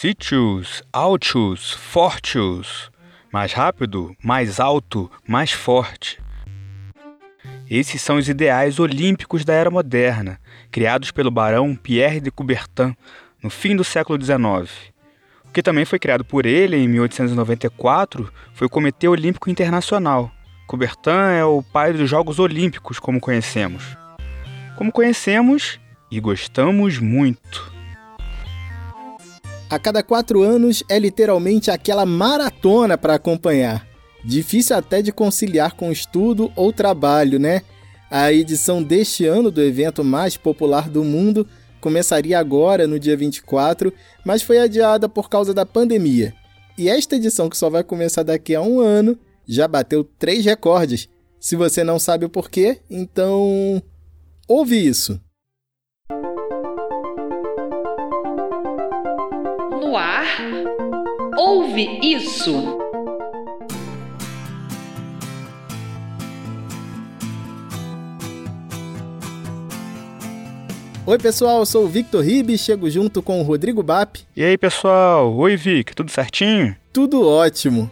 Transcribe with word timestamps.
Sitius, 0.00 0.80
Altius, 0.92 1.72
Fortius. 1.72 2.88
Mais 3.32 3.52
rápido, 3.52 4.14
mais 4.22 4.60
alto, 4.60 5.10
mais 5.26 5.50
forte. 5.50 6.22
Esses 7.68 8.00
são 8.00 8.16
os 8.16 8.28
ideais 8.28 8.78
olímpicos 8.78 9.44
da 9.44 9.54
era 9.54 9.72
moderna, 9.72 10.38
criados 10.70 11.10
pelo 11.10 11.32
barão 11.32 11.74
Pierre 11.74 12.20
de 12.20 12.30
Coubertin 12.30 12.94
no 13.42 13.50
fim 13.50 13.74
do 13.74 13.82
século 13.82 14.22
XIX. 14.22 14.70
O 15.44 15.50
que 15.52 15.64
também 15.64 15.84
foi 15.84 15.98
criado 15.98 16.24
por 16.24 16.46
ele 16.46 16.76
em 16.76 16.86
1894 16.86 18.32
foi 18.54 18.68
o 18.68 18.70
Comitê 18.70 19.08
Olímpico 19.08 19.50
Internacional. 19.50 20.30
Coubertin 20.68 21.34
é 21.36 21.44
o 21.44 21.60
pai 21.60 21.92
dos 21.92 22.08
Jogos 22.08 22.38
Olímpicos, 22.38 23.00
como 23.00 23.18
conhecemos. 23.18 23.82
Como 24.76 24.92
conhecemos 24.92 25.80
e 26.08 26.20
gostamos 26.20 27.00
muito. 27.00 27.77
A 29.70 29.78
cada 29.78 30.02
quatro 30.02 30.42
anos 30.42 30.82
é 30.88 30.98
literalmente 30.98 31.70
aquela 31.70 32.06
maratona 32.06 32.96
para 32.96 33.14
acompanhar. 33.14 33.86
Difícil 34.24 34.74
até 34.74 35.02
de 35.02 35.12
conciliar 35.12 35.74
com 35.74 35.92
estudo 35.92 36.50
ou 36.56 36.72
trabalho, 36.72 37.38
né? 37.38 37.62
A 38.10 38.32
edição 38.32 38.82
deste 38.82 39.26
ano 39.26 39.50
do 39.50 39.60
evento 39.62 40.02
mais 40.02 40.38
popular 40.38 40.88
do 40.88 41.04
mundo 41.04 41.46
começaria 41.82 42.38
agora, 42.38 42.86
no 42.86 42.98
dia 42.98 43.16
24, 43.16 43.92
mas 44.24 44.42
foi 44.42 44.58
adiada 44.58 45.06
por 45.06 45.28
causa 45.28 45.52
da 45.52 45.66
pandemia. 45.66 46.34
E 46.78 46.88
esta 46.88 47.16
edição, 47.16 47.50
que 47.50 47.56
só 47.56 47.68
vai 47.68 47.84
começar 47.84 48.22
daqui 48.22 48.54
a 48.54 48.62
um 48.62 48.80
ano, 48.80 49.18
já 49.46 49.68
bateu 49.68 50.02
três 50.02 50.44
recordes. 50.44 51.08
Se 51.38 51.56
você 51.56 51.84
não 51.84 51.98
sabe 51.98 52.24
o 52.24 52.30
porquê, 52.30 52.80
então. 52.88 53.82
ouve 54.48 54.76
isso. 54.78 55.20
Ouve 61.38 62.00
isso. 62.02 62.52
Oi, 71.06 71.16
pessoal, 71.16 71.60
eu 71.60 71.66
sou 71.66 71.84
o 71.84 71.88
Victor 71.88 72.24
Ribe, 72.24 72.58
chego 72.58 72.90
junto 72.90 73.22
com 73.22 73.40
o 73.40 73.44
Rodrigo 73.44 73.84
Bap. 73.84 74.18
E 74.36 74.42
aí, 74.42 74.58
pessoal? 74.58 75.32
Oi, 75.36 75.56
Vic, 75.56 75.94
tudo 75.94 76.10
certinho? 76.10 76.76
Tudo 76.92 77.24
ótimo. 77.24 77.88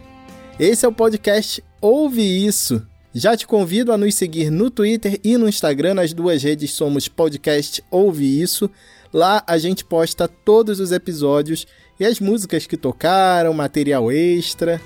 Esse 0.59 0.85
é 0.85 0.89
o 0.89 0.91
podcast 0.91 1.63
Ouve 1.79 2.45
Isso. 2.45 2.85
Já 3.15 3.35
te 3.37 3.47
convido 3.47 3.93
a 3.93 3.97
nos 3.97 4.13
seguir 4.13 4.51
no 4.51 4.69
Twitter 4.69 5.19
e 5.23 5.37
no 5.37 5.47
Instagram, 5.47 5.93
nas 5.93 6.11
duas 6.11 6.43
redes 6.43 6.71
somos 6.71 7.07
podcast 7.07 7.81
Ouve 7.89 8.41
Isso. 8.41 8.69
Lá 9.13 9.41
a 9.47 9.57
gente 9.57 9.85
posta 9.85 10.27
todos 10.27 10.81
os 10.81 10.91
episódios 10.91 11.65
e 11.99 12.05
as 12.05 12.19
músicas 12.19 12.67
que 12.67 12.77
tocaram, 12.77 13.53
material 13.53 14.11
extra. 14.11 14.81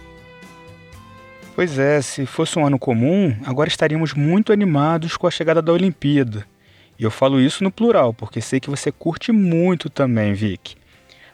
Pois 1.56 1.78
é, 1.78 2.02
se 2.02 2.26
fosse 2.26 2.58
um 2.58 2.66
ano 2.66 2.80
comum, 2.80 3.36
agora 3.46 3.68
estaríamos 3.68 4.14
muito 4.14 4.54
animados 4.54 5.18
com 5.18 5.28
a 5.28 5.32
chegada 5.32 5.62
da 5.62 5.74
Olimpíada. 5.74 6.46
E 6.98 7.04
eu 7.04 7.12
falo 7.12 7.42
isso 7.42 7.64
no 7.64 7.72
plural, 7.72 8.14
porque 8.14 8.40
sei 8.40 8.60
que 8.60 8.70
você 8.70 8.92
curte 8.92 9.32
muito 9.32 9.90
também, 9.90 10.34
Vic. 10.34 10.76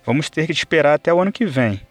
Vamos 0.05 0.29
ter 0.29 0.45
que 0.45 0.53
esperar 0.53 0.93
até 0.93 1.13
o 1.13 1.19
ano 1.19 1.31
que 1.31 1.45
vem. 1.45 1.81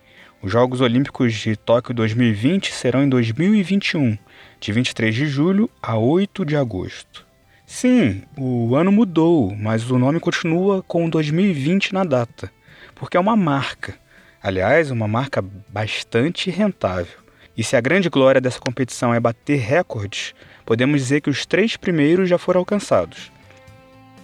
Os 0.43 0.51
Jogos 0.51 0.81
Olímpicos 0.81 1.33
de 1.35 1.57
Tóquio 1.57 1.95
2020 1.95 2.73
serão 2.73 3.03
em 3.03 3.09
2021, 3.09 4.17
de 4.61 4.73
23 4.73 5.15
de 5.15 5.27
julho 5.27 5.71
a 5.83 5.97
8 5.97 6.45
de 6.45 6.57
agosto. 6.57 7.27
Sim, 7.67 8.23
o 8.39 8.75
ano 8.77 8.93
mudou, 8.93 9.55
mas 9.57 9.91
o 9.91 9.99
nome 9.99 10.21
continua 10.21 10.83
com 10.83 11.09
2020 11.09 11.93
na 11.93 12.05
data, 12.05 12.51
porque 12.97 13.17
é 13.17 13.21
uma 13.21 13.37
marca. 13.37 13.95
Aliás, 14.43 14.91
uma 14.91 15.07
marca 15.07 15.45
bastante 15.69 16.51
rentável. 16.51 17.19
E 17.57 17.63
se 17.63 17.77
a 17.77 17.81
grande 17.81 18.09
glória 18.09 18.41
dessa 18.41 18.59
competição 18.59 19.15
é 19.15 19.21
bater 19.21 19.59
recordes, 19.59 20.35
podemos 20.65 21.01
dizer 21.01 21.21
que 21.21 21.31
os 21.31 21.47
três 21.47 21.77
primeiros 21.77 22.29
já 22.29 22.37
foram 22.37 22.61
alcançados. 22.61 23.31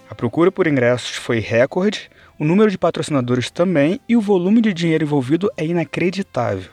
A 0.09 0.13
procura 0.13 0.51
por 0.51 0.67
ingressos 0.67 1.15
foi 1.15 1.39
recorde, 1.39 2.11
o 2.37 2.45
número 2.45 2.69
de 2.69 2.77
patrocinadores 2.77 3.49
também 3.49 3.99
e 4.07 4.17
o 4.17 4.21
volume 4.21 4.61
de 4.61 4.73
dinheiro 4.73 5.03
envolvido 5.03 5.49
é 5.55 5.65
inacreditável. 5.65 6.71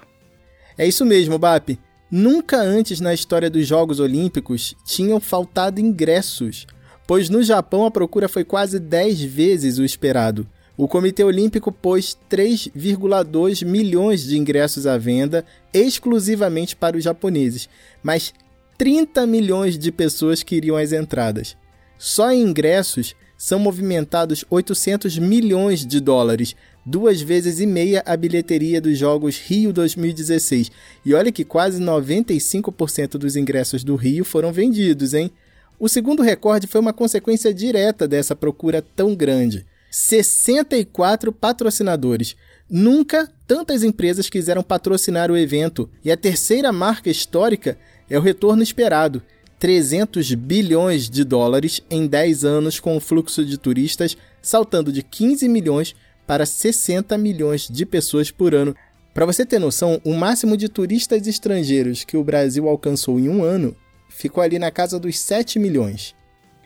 É 0.76 0.86
isso 0.86 1.04
mesmo, 1.04 1.38
Bap. 1.38 1.78
Nunca 2.10 2.56
antes 2.58 3.00
na 3.00 3.14
história 3.14 3.48
dos 3.48 3.66
Jogos 3.66 4.00
Olímpicos 4.00 4.74
tinham 4.84 5.20
faltado 5.20 5.80
ingressos, 5.80 6.66
pois 7.06 7.28
no 7.28 7.42
Japão 7.42 7.86
a 7.86 7.90
procura 7.90 8.28
foi 8.28 8.44
quase 8.44 8.78
10 8.78 9.22
vezes 9.22 9.78
o 9.78 9.84
esperado. 9.84 10.46
O 10.80 10.88
Comitê 10.88 11.22
Olímpico 11.22 11.70
pôs 11.70 12.16
3,2 12.30 13.66
milhões 13.66 14.22
de 14.24 14.38
ingressos 14.38 14.86
à 14.86 14.96
venda 14.96 15.44
exclusivamente 15.74 16.74
para 16.74 16.96
os 16.96 17.04
japoneses, 17.04 17.68
mas 18.02 18.32
30 18.78 19.26
milhões 19.26 19.78
de 19.78 19.92
pessoas 19.92 20.42
queriam 20.42 20.78
as 20.78 20.94
entradas. 20.94 21.54
Só 21.98 22.32
em 22.32 22.40
ingressos 22.40 23.14
são 23.36 23.58
movimentados 23.58 24.42
800 24.48 25.18
milhões 25.18 25.84
de 25.84 26.00
dólares, 26.00 26.56
duas 26.82 27.20
vezes 27.20 27.60
e 27.60 27.66
meia 27.66 28.02
a 28.06 28.16
bilheteria 28.16 28.80
dos 28.80 28.96
Jogos 28.96 29.38
Rio 29.38 29.74
2016. 29.74 30.72
E 31.04 31.12
olha 31.12 31.30
que 31.30 31.44
quase 31.44 31.78
95% 31.78 33.18
dos 33.18 33.36
ingressos 33.36 33.84
do 33.84 33.96
Rio 33.96 34.24
foram 34.24 34.50
vendidos, 34.50 35.12
hein? 35.12 35.30
O 35.78 35.90
segundo 35.90 36.22
recorde 36.22 36.66
foi 36.66 36.80
uma 36.80 36.94
consequência 36.94 37.52
direta 37.52 38.08
dessa 38.08 38.34
procura 38.34 38.80
tão 38.96 39.14
grande. 39.14 39.66
64 39.90 41.32
patrocinadores. 41.32 42.36
Nunca 42.68 43.28
tantas 43.46 43.82
empresas 43.82 44.30
quiseram 44.30 44.62
patrocinar 44.62 45.30
o 45.30 45.36
evento. 45.36 45.90
E 46.04 46.10
a 46.10 46.16
terceira 46.16 46.72
marca 46.72 47.10
histórica 47.10 47.76
é 48.08 48.18
o 48.18 48.22
retorno 48.22 48.62
esperado. 48.62 49.22
300 49.58 50.32
bilhões 50.34 51.10
de 51.10 51.22
dólares 51.22 51.82
em 51.90 52.06
10 52.06 52.44
anos, 52.44 52.80
com 52.80 52.96
o 52.96 53.00
fluxo 53.00 53.44
de 53.44 53.58
turistas 53.58 54.16
saltando 54.40 54.92
de 54.92 55.02
15 55.02 55.48
milhões 55.48 55.94
para 56.26 56.46
60 56.46 57.18
milhões 57.18 57.68
de 57.68 57.84
pessoas 57.84 58.30
por 58.30 58.54
ano. 58.54 58.74
Para 59.12 59.26
você 59.26 59.44
ter 59.44 59.58
noção, 59.58 60.00
o 60.04 60.14
máximo 60.14 60.56
de 60.56 60.68
turistas 60.68 61.26
estrangeiros 61.26 62.04
que 62.04 62.16
o 62.16 62.24
Brasil 62.24 62.68
alcançou 62.68 63.18
em 63.18 63.28
um 63.28 63.42
ano 63.42 63.76
ficou 64.08 64.42
ali 64.42 64.58
na 64.58 64.70
casa 64.70 64.98
dos 64.98 65.18
7 65.18 65.58
milhões. 65.58 66.14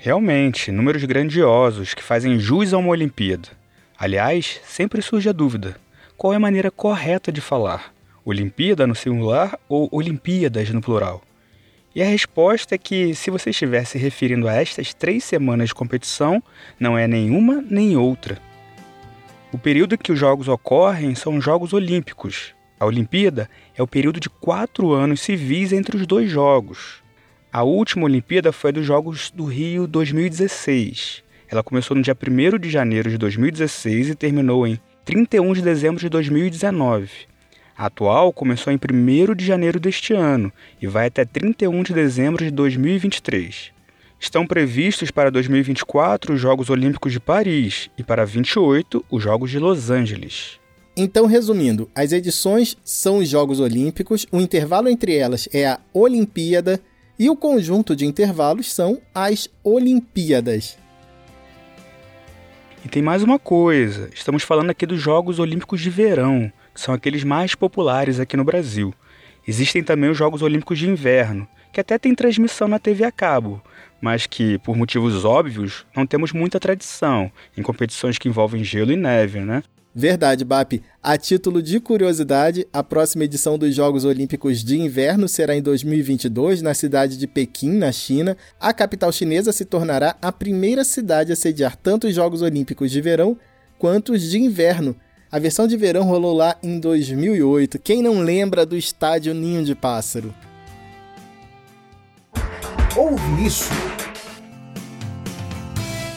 Realmente, 0.04 0.70
números 0.70 1.02
grandiosos 1.04 1.94
que 1.94 2.02
fazem 2.02 2.38
jus 2.38 2.74
a 2.74 2.76
uma 2.76 2.90
Olimpíada. 2.90 3.48
Aliás, 3.96 4.60
sempre 4.62 5.00
surge 5.00 5.30
a 5.30 5.32
dúvida: 5.32 5.76
qual 6.14 6.34
é 6.34 6.36
a 6.36 6.38
maneira 6.38 6.70
correta 6.70 7.32
de 7.32 7.40
falar? 7.40 7.90
Olimpíada 8.22 8.86
no 8.86 8.94
singular 8.94 9.58
ou 9.66 9.88
Olimpíadas 9.90 10.68
no 10.68 10.82
plural? 10.82 11.22
E 11.94 12.02
a 12.02 12.04
resposta 12.04 12.74
é 12.74 12.78
que, 12.78 13.14
se 13.14 13.30
você 13.30 13.48
estiver 13.48 13.86
se 13.86 13.96
referindo 13.96 14.46
a 14.46 14.52
estas 14.52 14.92
três 14.92 15.24
semanas 15.24 15.68
de 15.68 15.74
competição, 15.74 16.42
não 16.78 16.98
é 16.98 17.08
nenhuma 17.08 17.64
nem 17.66 17.96
outra. 17.96 18.36
O 19.54 19.56
período 19.56 19.96
que 19.96 20.12
os 20.12 20.18
Jogos 20.18 20.48
ocorrem 20.48 21.14
são 21.14 21.36
os 21.36 21.42
Jogos 21.42 21.72
Olímpicos. 21.72 22.54
A 22.78 22.84
Olimpíada 22.84 23.48
é 23.74 23.82
o 23.82 23.88
período 23.88 24.20
de 24.20 24.28
quatro 24.28 24.92
anos 24.92 25.22
civis 25.22 25.72
entre 25.72 25.96
os 25.96 26.06
dois 26.06 26.30
Jogos. 26.30 27.02
A 27.54 27.62
última 27.62 28.06
Olimpíada 28.06 28.50
foi 28.50 28.70
a 28.70 28.72
dos 28.72 28.84
Jogos 28.84 29.30
do 29.30 29.44
Rio 29.44 29.86
2016. 29.86 31.22
Ela 31.48 31.62
começou 31.62 31.96
no 31.96 32.02
dia 32.02 32.12
1 32.12 32.58
de 32.58 32.68
janeiro 32.68 33.08
de 33.08 33.16
2016 33.16 34.08
e 34.08 34.14
terminou 34.16 34.66
em 34.66 34.76
31 35.04 35.52
de 35.52 35.62
dezembro 35.62 36.00
de 36.00 36.08
2019. 36.08 37.08
A 37.78 37.86
atual 37.86 38.32
começou 38.32 38.72
em 38.72 38.76
1 38.76 39.36
de 39.36 39.46
janeiro 39.46 39.78
deste 39.78 40.12
ano 40.12 40.52
e 40.82 40.88
vai 40.88 41.06
até 41.06 41.24
31 41.24 41.84
de 41.84 41.94
dezembro 41.94 42.44
de 42.44 42.50
2023. 42.50 43.70
Estão 44.18 44.44
previstos 44.44 45.12
para 45.12 45.30
2024 45.30 46.34
os 46.34 46.40
Jogos 46.40 46.70
Olímpicos 46.70 47.12
de 47.12 47.20
Paris 47.20 47.88
e 47.96 48.02
para 48.02 48.26
28 48.26 49.04
os 49.08 49.22
Jogos 49.22 49.52
de 49.52 49.60
Los 49.60 49.90
Angeles. 49.90 50.58
Então, 50.96 51.26
resumindo, 51.26 51.88
as 51.94 52.10
edições 52.10 52.76
são 52.84 53.18
os 53.18 53.28
Jogos 53.28 53.60
Olímpicos, 53.60 54.26
o 54.32 54.40
intervalo 54.40 54.88
entre 54.88 55.14
elas 55.14 55.48
é 55.52 55.68
a 55.68 55.78
Olimpíada 55.92 56.82
e 57.18 57.30
o 57.30 57.36
conjunto 57.36 57.94
de 57.94 58.06
intervalos 58.06 58.72
são 58.72 59.00
as 59.14 59.48
Olimpíadas. 59.62 60.78
E 62.84 62.88
tem 62.88 63.02
mais 63.02 63.22
uma 63.22 63.38
coisa: 63.38 64.10
estamos 64.12 64.42
falando 64.42 64.70
aqui 64.70 64.86
dos 64.86 65.00
Jogos 65.00 65.38
Olímpicos 65.38 65.80
de 65.80 65.90
Verão 65.90 66.52
que 66.74 66.80
são 66.80 66.92
aqueles 66.92 67.22
mais 67.22 67.54
populares 67.54 68.18
aqui 68.18 68.36
no 68.36 68.44
Brasil. 68.44 68.92
Existem 69.46 69.82
também 69.82 70.10
os 70.10 70.18
Jogos 70.18 70.42
Olímpicos 70.42 70.78
de 70.78 70.88
Inverno, 70.88 71.46
que 71.72 71.80
até 71.80 71.98
tem 71.98 72.14
transmissão 72.14 72.66
na 72.66 72.78
TV 72.78 73.04
a 73.04 73.12
cabo, 73.12 73.62
mas 74.00 74.26
que, 74.26 74.58
por 74.58 74.76
motivos 74.76 75.24
óbvios, 75.24 75.86
não 75.94 76.06
temos 76.06 76.32
muita 76.32 76.58
tradição 76.58 77.30
em 77.56 77.62
competições 77.62 78.18
que 78.18 78.28
envolvem 78.28 78.64
gelo 78.64 78.90
e 78.90 78.96
neve, 78.96 79.40
né? 79.40 79.62
Verdade, 79.94 80.44
Bap. 80.44 80.82
A 81.00 81.16
título 81.16 81.62
de 81.62 81.78
curiosidade, 81.78 82.66
a 82.72 82.82
próxima 82.82 83.22
edição 83.22 83.56
dos 83.56 83.72
Jogos 83.72 84.04
Olímpicos 84.04 84.64
de 84.64 84.76
Inverno 84.76 85.28
será 85.28 85.54
em 85.54 85.62
2022, 85.62 86.62
na 86.62 86.74
cidade 86.74 87.16
de 87.16 87.28
Pequim, 87.28 87.70
na 87.70 87.92
China. 87.92 88.36
A 88.58 88.72
capital 88.72 89.12
chinesa 89.12 89.52
se 89.52 89.64
tornará 89.64 90.16
a 90.20 90.32
primeira 90.32 90.82
cidade 90.82 91.30
a 91.30 91.36
sediar 91.36 91.76
tanto 91.76 92.08
os 92.08 92.14
Jogos 92.14 92.42
Olímpicos 92.42 92.90
de 92.90 93.00
verão 93.00 93.38
quanto 93.78 94.14
os 94.14 94.22
de 94.22 94.38
inverno, 94.38 94.96
A 95.30 95.38
versão 95.38 95.66
de 95.66 95.76
verão 95.76 96.04
rolou 96.04 96.32
lá 96.32 96.56
em 96.62 96.78
2008. 96.78 97.80
Quem 97.80 98.00
não 98.02 98.20
lembra 98.20 98.64
do 98.64 98.76
estádio 98.76 99.34
Ninho 99.34 99.64
de 99.64 99.74
Pássaro? 99.74 100.32
Ouve 102.96 103.44
isso! 103.44 104.03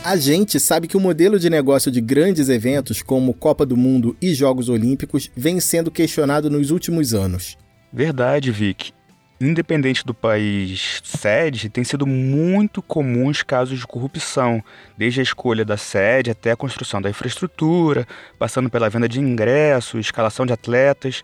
A 0.08 0.16
gente 0.16 0.58
sabe 0.58 0.88
que 0.88 0.96
o 0.96 1.02
modelo 1.02 1.38
de 1.38 1.50
negócio 1.50 1.92
de 1.92 2.00
grandes 2.00 2.48
eventos 2.48 3.02
como 3.02 3.34
Copa 3.34 3.66
do 3.66 3.76
Mundo 3.76 4.16
e 4.22 4.34
Jogos 4.34 4.70
Olímpicos 4.70 5.30
vem 5.36 5.60
sendo 5.60 5.92
questionado 5.92 6.50
nos 6.50 6.72
últimos 6.72 7.14
anos. 7.14 7.58
Verdade, 7.92 8.50
Vic. 8.50 8.94
Independente 9.42 10.06
do 10.06 10.14
país 10.14 11.02
sede, 11.04 11.68
tem 11.68 11.84
sido 11.84 12.08
muito 12.08 12.82
comum 12.82 13.28
os 13.28 13.44
casos 13.44 13.80
de 13.80 13.86
corrupção, 13.86 14.64
desde 14.98 15.20
a 15.20 15.24
escolha 15.24 15.66
da 15.66 15.76
sede 15.76 16.32
até 16.32 16.52
a 16.52 16.56
construção 16.56 17.02
da 17.02 17.10
infraestrutura, 17.10 18.08
passando 18.40 18.70
pela 18.70 18.90
venda 18.90 19.10
de 19.10 19.20
ingressos, 19.20 20.00
escalação 20.06 20.46
de 20.46 20.54
atletas. 20.54 21.22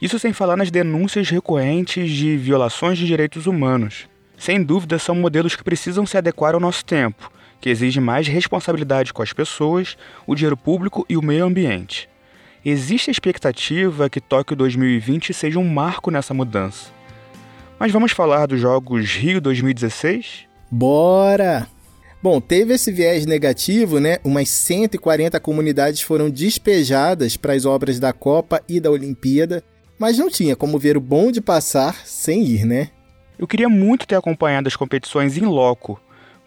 Isso 0.00 0.18
sem 0.18 0.32
falar 0.32 0.56
nas 0.56 0.70
denúncias 0.70 1.28
recorrentes 1.28 2.10
de 2.10 2.38
violações 2.38 2.96
de 2.96 3.04
direitos 3.04 3.46
humanos. 3.46 4.08
Sem 4.38 4.64
dúvida, 4.64 4.98
são 4.98 5.14
modelos 5.14 5.54
que 5.54 5.62
precisam 5.62 6.06
se 6.06 6.16
adequar 6.16 6.54
ao 6.54 6.60
nosso 6.60 6.82
tempo 6.82 7.30
que 7.62 7.70
exige 7.70 8.00
mais 8.00 8.26
responsabilidade 8.26 9.12
com 9.12 9.22
as 9.22 9.32
pessoas, 9.32 9.96
o 10.26 10.34
dinheiro 10.34 10.56
público 10.56 11.06
e 11.08 11.16
o 11.16 11.22
meio 11.22 11.44
ambiente. 11.44 12.08
Existe 12.64 13.08
a 13.08 13.12
expectativa 13.12 14.10
que 14.10 14.20
Tóquio 14.20 14.56
2020 14.56 15.32
seja 15.32 15.60
um 15.60 15.68
marco 15.68 16.10
nessa 16.10 16.34
mudança. 16.34 16.90
Mas 17.78 17.92
vamos 17.92 18.10
falar 18.10 18.46
dos 18.46 18.60
Jogos 18.60 19.14
Rio 19.14 19.40
2016? 19.40 20.46
Bora! 20.70 21.68
Bom, 22.20 22.40
teve 22.40 22.74
esse 22.74 22.90
viés 22.90 23.26
negativo, 23.26 24.00
né? 24.00 24.18
Umas 24.24 24.48
140 24.48 25.38
comunidades 25.38 26.02
foram 26.02 26.30
despejadas 26.30 27.36
para 27.36 27.52
as 27.52 27.64
obras 27.64 28.00
da 28.00 28.12
Copa 28.12 28.60
e 28.68 28.80
da 28.80 28.90
Olimpíada, 28.90 29.62
mas 29.98 30.18
não 30.18 30.28
tinha 30.28 30.56
como 30.56 30.80
ver 30.80 30.96
o 30.96 31.00
bonde 31.00 31.40
passar 31.40 32.04
sem 32.06 32.44
ir, 32.44 32.64
né? 32.64 32.90
Eu 33.38 33.46
queria 33.46 33.68
muito 33.68 34.06
ter 34.06 34.16
acompanhado 34.16 34.66
as 34.66 34.76
competições 34.76 35.36
em 35.36 35.46
loco, 35.46 36.00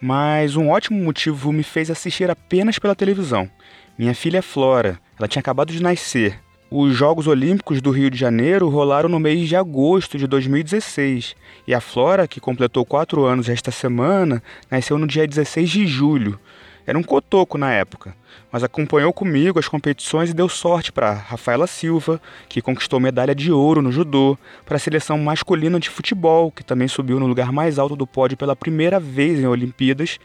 mas 0.06 0.56
um 0.56 0.70
ótimo 0.70 1.04
motivo 1.04 1.52
me 1.52 1.64
fez 1.64 1.90
assistir 1.90 2.30
apenas 2.30 2.78
pela 2.78 2.94
televisão. 2.94 3.50
Minha 3.98 4.14
filha 4.14 4.40
Flora, 4.40 5.00
ela 5.18 5.28
tinha 5.28 5.40
acabado 5.40 5.74
de 5.74 5.82
nascer. 5.82 6.40
Os 6.70 6.96
Jogos 6.96 7.26
Olímpicos 7.26 7.82
do 7.82 7.90
Rio 7.90 8.12
de 8.12 8.16
Janeiro 8.16 8.70
rolaram 8.70 9.10
no 9.10 9.20
mês 9.20 9.50
de 9.50 9.56
agosto 9.56 10.16
de 10.16 10.28
2016 10.28 11.36
e 11.68 11.74
a 11.74 11.82
Flora, 11.82 12.28
que 12.28 12.40
completou 12.40 12.86
4 12.86 13.26
anos 13.26 13.50
esta 13.50 13.72
semana, 13.72 14.44
nasceu 14.70 15.00
no 15.00 15.08
dia 15.08 15.28
16 15.28 15.68
de 15.68 15.88
julho. 15.88 16.40
Era 16.88 17.00
um 17.00 17.04
cotoco 17.04 17.58
na 17.58 17.72
época, 17.72 18.16
mas 18.52 18.64
acompanhou 18.64 19.12
comigo 19.12 19.58
as 19.58 19.68
competições 19.68 20.30
e 20.30 20.36
deu 20.36 20.48
sorte 20.48 20.92
para 20.92 21.14
Rafaela 21.14 21.66
Silva, 21.66 22.22
que 22.48 22.62
conquistou 22.62 23.00
medalha 23.00 23.34
de 23.34 23.52
ouro 23.52 23.82
no 23.82 23.92
judô, 23.92 24.38
para 24.64 24.76
a 24.76 24.80
seleção 24.80 25.18
masculina 25.18 25.80
de 25.80 25.90
futebol, 25.90 26.52
que 26.52 26.64
também 26.64 26.88
subiu 26.88 27.20
no 27.20 27.26
lugar 27.26 27.52
mais 27.52 27.80
alto 27.80 27.96
do 27.96 28.06
pódio 28.06 28.38
pela 28.38 28.56
primeira 28.56 29.00
vez 29.00 29.40
em 29.40 29.48
Olimpíadas, 29.48 30.20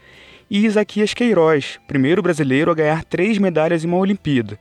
e 0.51 0.65
Isaquias 0.65 1.15
Queiroz, 1.15 1.79
primeiro 1.87 2.21
brasileiro 2.21 2.69
a 2.69 2.75
ganhar 2.75 3.03
três 3.05 3.39
medalhas 3.39 3.83
em 3.83 3.87
uma 3.87 3.97
Olimpíada. 3.97 4.59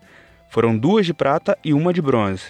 Foram 0.49 0.79
duas 0.79 1.05
de 1.05 1.13
prata 1.13 1.59
e 1.63 1.75
uma 1.75 1.93
de 1.93 2.01
bronze. 2.01 2.45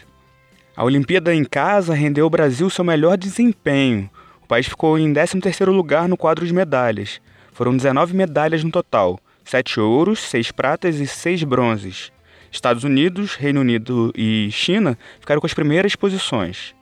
A 0.76 0.84
Olimpíada 0.84 1.34
em 1.34 1.44
casa 1.44 1.92
rendeu 1.92 2.24
ao 2.24 2.30
Brasil 2.30 2.70
seu 2.70 2.84
melhor 2.84 3.16
desempenho. 3.16 4.08
O 4.42 4.46
país 4.46 4.66
ficou 4.66 4.96
em 4.96 5.12
13º 5.12 5.72
lugar 5.72 6.08
no 6.08 6.16
quadro 6.16 6.46
de 6.46 6.54
medalhas. 6.54 7.20
Foram 7.52 7.76
19 7.76 8.14
medalhas 8.14 8.62
no 8.62 8.70
total 8.70 9.18
sete 9.44 9.80
ouros, 9.80 10.20
seis 10.20 10.50
pratas 10.50 10.96
e 10.96 11.06
seis 11.06 11.42
bronzes. 11.42 12.12
Estados 12.50 12.84
Unidos, 12.84 13.34
Reino 13.34 13.60
Unido 13.60 14.12
e 14.16 14.48
China 14.50 14.98
ficaram 15.20 15.40
com 15.40 15.46
as 15.46 15.54
primeiras 15.54 15.94
posições. 15.94 16.74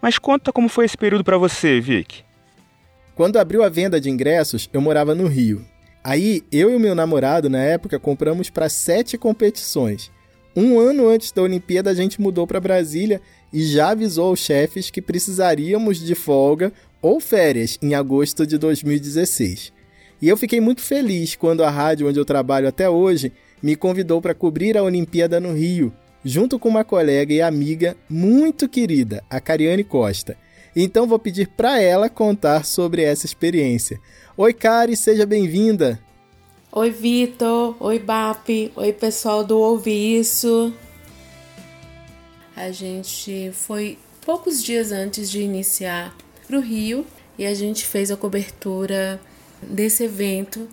Mas 0.00 0.18
conta 0.18 0.52
como 0.52 0.68
foi 0.68 0.84
esse 0.84 0.96
período 0.96 1.24
para 1.24 1.38
você, 1.38 1.80
Vic. 1.80 2.22
Quando 3.14 3.38
abriu 3.38 3.62
a 3.62 3.68
venda 3.68 4.00
de 4.00 4.10
ingressos, 4.10 4.68
eu 4.72 4.80
morava 4.80 5.14
no 5.14 5.26
Rio. 5.26 5.64
Aí, 6.04 6.42
eu 6.52 6.70
e 6.70 6.76
o 6.76 6.80
meu 6.80 6.94
namorado, 6.94 7.48
na 7.48 7.58
época, 7.58 7.98
compramos 7.98 8.50
para 8.50 8.68
sete 8.68 9.16
competições. 9.16 10.12
Um 10.54 10.78
ano 10.78 11.08
antes 11.08 11.32
da 11.32 11.42
Olimpíada, 11.42 11.90
a 11.90 11.94
gente 11.94 12.20
mudou 12.20 12.46
para 12.46 12.60
Brasília 12.60 13.20
e 13.52 13.62
já 13.64 13.90
avisou 13.90 14.28
aos 14.28 14.40
chefes 14.40 14.90
que 14.90 15.02
precisaríamos 15.02 15.98
de 15.98 16.14
folga 16.14 16.72
ou 17.02 17.20
férias 17.20 17.78
em 17.82 17.94
agosto 17.94 18.46
de 18.46 18.56
2016. 18.58 19.72
E 20.20 20.28
eu 20.28 20.36
fiquei 20.36 20.60
muito 20.60 20.80
feliz 20.80 21.34
quando 21.36 21.62
a 21.62 21.70
rádio 21.70 22.08
onde 22.08 22.18
eu 22.18 22.24
trabalho 22.24 22.68
até 22.68 22.88
hoje 22.88 23.32
me 23.62 23.76
convidou 23.76 24.20
para 24.20 24.34
cobrir 24.34 24.76
a 24.76 24.82
Olimpíada 24.82 25.38
no 25.38 25.52
Rio, 25.52 25.92
junto 26.24 26.58
com 26.58 26.68
uma 26.68 26.84
colega 26.84 27.32
e 27.32 27.42
amiga 27.42 27.96
muito 28.08 28.68
querida, 28.68 29.22
a 29.28 29.40
Cariane 29.40 29.84
Costa. 29.84 30.36
Então 30.74 31.06
vou 31.06 31.18
pedir 31.18 31.48
para 31.48 31.80
ela 31.80 32.08
contar 32.08 32.64
sobre 32.64 33.02
essa 33.02 33.26
experiência. 33.26 33.98
Oi, 34.36 34.52
Cari, 34.52 34.96
seja 34.96 35.24
bem-vinda. 35.24 35.98
Oi, 36.70 36.90
Vitor. 36.90 37.76
Oi, 37.80 37.98
Bap. 37.98 38.72
Oi, 38.76 38.92
pessoal 38.92 39.42
do 39.42 39.58
Ouvi 39.58 40.18
Isso. 40.18 40.74
A 42.54 42.70
gente 42.70 43.50
foi 43.54 43.98
poucos 44.24 44.62
dias 44.62 44.92
antes 44.92 45.30
de 45.30 45.40
iniciar 45.40 46.14
para 46.46 46.58
o 46.58 46.60
Rio 46.60 47.06
e 47.38 47.46
a 47.46 47.54
gente 47.54 47.86
fez 47.86 48.10
a 48.10 48.16
cobertura 48.16 49.20
desse 49.62 50.04
evento 50.04 50.68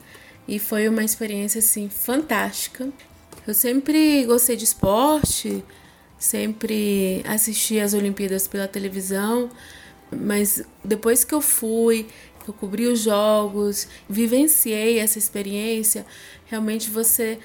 e 0.48 0.60
foi 0.60 0.88
uma 0.88 1.04
experiência 1.04 1.60
assim 1.60 1.90
fantástica. 1.90 2.90
Eu 3.46 3.54
sempre 3.54 4.26
gostei 4.26 4.56
de 4.56 4.64
esporte, 4.64 5.64
sempre 6.18 7.22
assisti 7.26 7.80
às 7.80 7.94
Olimpíadas 7.94 8.48
pela 8.48 8.68
televisão, 8.68 9.50
mas 10.12 10.64
depois 10.84 11.24
que 11.24 11.34
eu 11.34 11.42
fui, 11.42 12.08
que 12.44 12.50
eu 12.50 12.54
cobri 12.54 12.88
os 12.88 13.00
jogos, 13.00 13.88
vivenciei 14.08 15.00
essa 15.00 15.18
experiência, 15.18 16.06
realmente 16.46 16.90
você 16.90 17.40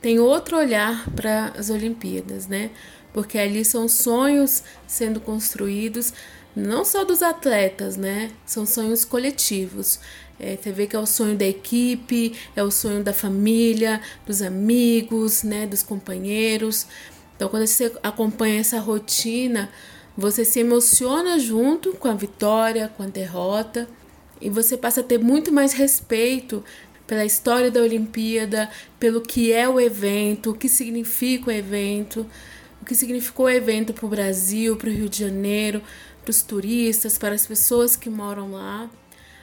tem 0.00 0.18
outro 0.18 0.56
olhar 0.56 1.08
para 1.10 1.52
as 1.56 1.70
Olimpíadas, 1.70 2.46
né? 2.46 2.70
Porque 3.12 3.38
ali 3.38 3.64
são 3.64 3.88
sonhos 3.88 4.62
sendo 4.86 5.20
construídos, 5.20 6.12
não 6.54 6.84
só 6.84 7.04
dos 7.04 7.22
atletas, 7.22 7.96
né? 7.96 8.30
São 8.44 8.66
sonhos 8.66 9.04
coletivos. 9.04 10.00
É, 10.42 10.58
você 10.60 10.72
vê 10.72 10.88
que 10.88 10.96
é 10.96 10.98
o 10.98 11.06
sonho 11.06 11.38
da 11.38 11.46
equipe, 11.46 12.32
é 12.56 12.64
o 12.64 12.70
sonho 12.70 13.02
da 13.02 13.12
família, 13.12 14.00
dos 14.26 14.42
amigos, 14.42 15.44
né, 15.44 15.68
dos 15.68 15.84
companheiros. 15.84 16.88
Então, 17.36 17.48
quando 17.48 17.64
você 17.64 17.92
acompanha 18.02 18.58
essa 18.58 18.80
rotina, 18.80 19.70
você 20.16 20.44
se 20.44 20.58
emociona 20.58 21.38
junto 21.38 21.92
com 21.92 22.08
a 22.08 22.14
vitória, 22.14 22.92
com 22.96 23.04
a 23.04 23.06
derrota, 23.06 23.88
e 24.40 24.50
você 24.50 24.76
passa 24.76 25.00
a 25.00 25.04
ter 25.04 25.18
muito 25.18 25.52
mais 25.52 25.72
respeito 25.72 26.64
pela 27.06 27.24
história 27.24 27.70
da 27.70 27.80
Olimpíada, 27.80 28.68
pelo 28.98 29.20
que 29.20 29.52
é 29.52 29.68
o 29.68 29.80
evento, 29.80 30.50
o 30.50 30.54
que 30.54 30.68
significa 30.68 31.50
o 31.50 31.52
evento, 31.52 32.26
o 32.80 32.84
que 32.84 32.96
significou 32.96 33.46
o 33.46 33.50
evento 33.50 33.92
para 33.92 34.06
o 34.06 34.08
Brasil, 34.08 34.76
para 34.76 34.88
o 34.88 34.92
Rio 34.92 35.08
de 35.08 35.20
Janeiro, 35.20 35.80
para 36.24 36.30
os 36.30 36.42
turistas, 36.42 37.16
para 37.16 37.34
as 37.34 37.46
pessoas 37.46 37.94
que 37.94 38.10
moram 38.10 38.50
lá. 38.50 38.90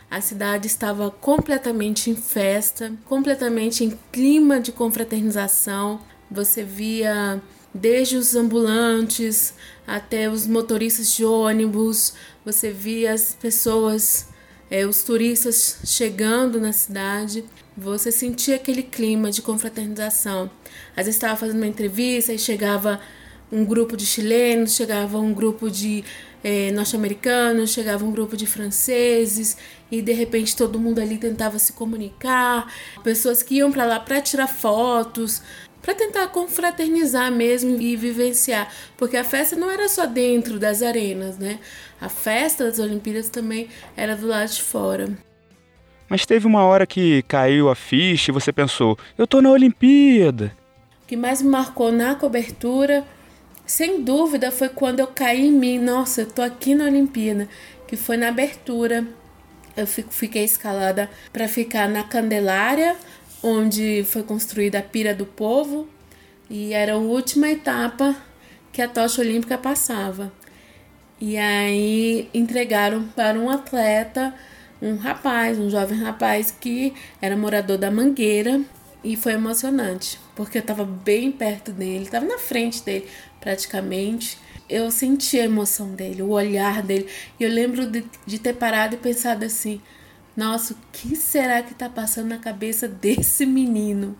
A 0.09 0.21
cidade 0.21 0.65
estava 0.65 1.11
completamente 1.11 2.09
em 2.09 2.15
festa, 2.15 2.91
completamente 3.05 3.83
em 3.83 3.97
clima 4.11 4.59
de 4.59 4.71
confraternização. 4.71 6.01
Você 6.31 6.63
via 6.63 7.41
desde 7.73 8.17
os 8.17 8.35
ambulantes 8.35 9.53
até 9.85 10.27
os 10.27 10.47
motoristas 10.47 11.13
de 11.13 11.23
ônibus, 11.23 12.13
você 12.43 12.71
via 12.71 13.13
as 13.13 13.35
pessoas, 13.35 14.27
é, 14.71 14.85
os 14.85 15.03
turistas 15.03 15.77
chegando 15.85 16.59
na 16.59 16.73
cidade. 16.73 17.45
Você 17.77 18.11
sentia 18.11 18.55
aquele 18.55 18.81
clima 18.81 19.29
de 19.29 19.43
confraternização. 19.43 20.49
Às 20.91 21.05
vezes 21.05 21.15
estava 21.15 21.35
fazendo 21.35 21.57
uma 21.57 21.67
entrevista 21.67 22.33
e 22.33 22.39
chegava 22.39 22.99
um 23.51 23.65
grupo 23.65 23.97
de 23.97 24.05
chilenos, 24.05 24.75
chegava 24.75 25.17
um 25.17 25.33
grupo 25.33 25.69
de 25.69 26.03
é, 26.43 26.71
norte-americanos, 26.71 27.71
chegava 27.71 28.05
um 28.05 28.11
grupo 28.11 28.37
de 28.37 28.45
franceses 28.45 29.57
e 29.91 30.01
de 30.01 30.13
repente 30.13 30.55
todo 30.55 30.79
mundo 30.79 30.99
ali 30.99 31.17
tentava 31.17 31.57
se 31.59 31.73
comunicar, 31.73 32.71
pessoas 33.03 33.43
que 33.43 33.55
iam 33.55 33.71
para 33.71 33.85
lá 33.85 33.99
para 33.99 34.21
tirar 34.21 34.47
fotos, 34.47 35.41
para 35.81 35.95
tentar 35.95 36.27
confraternizar 36.27 37.31
mesmo 37.31 37.81
e 37.81 37.95
vivenciar, 37.95 38.71
porque 38.97 39.17
a 39.17 39.23
festa 39.23 39.55
não 39.55 39.71
era 39.71 39.87
só 39.87 40.05
dentro 40.05 40.59
das 40.59 40.81
arenas, 40.81 41.37
né? 41.37 41.59
A 41.99 42.09
festa 42.09 42.65
das 42.65 42.79
Olimpíadas 42.79 43.29
também 43.29 43.69
era 43.95 44.15
do 44.15 44.27
lado 44.27 44.49
de 44.49 44.61
fora. 44.61 45.09
Mas 46.07 46.25
teve 46.25 46.47
uma 46.47 46.63
hora 46.63 46.87
que 46.87 47.23
caiu 47.23 47.69
a 47.69 47.75
ficha 47.75 48.31
e 48.31 48.33
você 48.33 48.51
pensou: 48.51 48.97
eu 49.17 49.27
tô 49.27 49.41
na 49.41 49.51
Olimpíada. 49.51 50.51
O 51.03 51.07
que 51.07 51.15
mais 51.15 51.41
me 51.41 51.49
marcou 51.49 51.91
na 51.91 52.15
cobertura 52.15 53.05
sem 53.69 54.01
dúvida 54.03 54.51
foi 54.51 54.67
quando 54.67 54.99
eu 54.99 55.05
caí 55.05 55.45
em 55.45 55.51
mim, 55.51 55.77
nossa, 55.77 56.21
eu 56.21 56.25
tô 56.25 56.41
aqui 56.41 56.73
na 56.73 56.85
Olimpíada, 56.85 57.47
que 57.87 57.95
foi 57.95 58.17
na 58.17 58.29
abertura. 58.29 59.05
Eu 59.77 59.85
fiquei 59.85 60.43
escalada 60.43 61.07
para 61.31 61.47
ficar 61.47 61.87
na 61.87 62.03
Candelária, 62.03 62.95
onde 63.43 64.03
foi 64.05 64.23
construída 64.23 64.79
a 64.79 64.81
Pira 64.81 65.13
do 65.13 65.23
Povo, 65.23 65.87
e 66.49 66.73
era 66.73 66.93
a 66.93 66.97
última 66.97 67.47
etapa 67.47 68.15
que 68.73 68.81
a 68.81 68.87
tocha 68.87 69.21
olímpica 69.21 69.55
passava. 69.55 70.33
E 71.21 71.37
aí 71.37 72.27
entregaram 72.33 73.03
para 73.09 73.37
um 73.37 73.51
atleta, 73.51 74.33
um 74.81 74.95
rapaz, 74.95 75.59
um 75.59 75.69
jovem 75.69 75.99
rapaz 75.99 76.49
que 76.49 76.91
era 77.21 77.37
morador 77.37 77.77
da 77.77 77.91
Mangueira 77.91 78.61
e 79.03 79.15
foi 79.15 79.33
emocionante, 79.33 80.19
porque 80.35 80.57
eu 80.57 80.61
estava 80.61 80.83
bem 80.83 81.31
perto 81.31 81.71
dele, 81.71 82.03
estava 82.03 82.25
na 82.25 82.37
frente 82.37 82.83
dele 82.83 83.07
praticamente. 83.39 84.37
Eu 84.69 84.91
senti 84.91 85.39
a 85.39 85.45
emoção 85.45 85.93
dele, 85.95 86.21
o 86.21 86.29
olhar 86.29 86.83
dele. 86.83 87.07
E 87.39 87.43
eu 87.43 87.49
lembro 87.49 87.87
de, 87.87 88.05
de 88.25 88.37
ter 88.37 88.53
parado 88.53 88.95
e 88.95 88.97
pensado 88.97 89.43
assim: 89.43 89.81
nossa, 90.35 90.73
o 90.73 90.77
que 90.91 91.15
será 91.15 91.61
que 91.61 91.73
está 91.73 91.89
passando 91.89 92.29
na 92.29 92.37
cabeça 92.37 92.87
desse 92.87 93.45
menino 93.45 94.15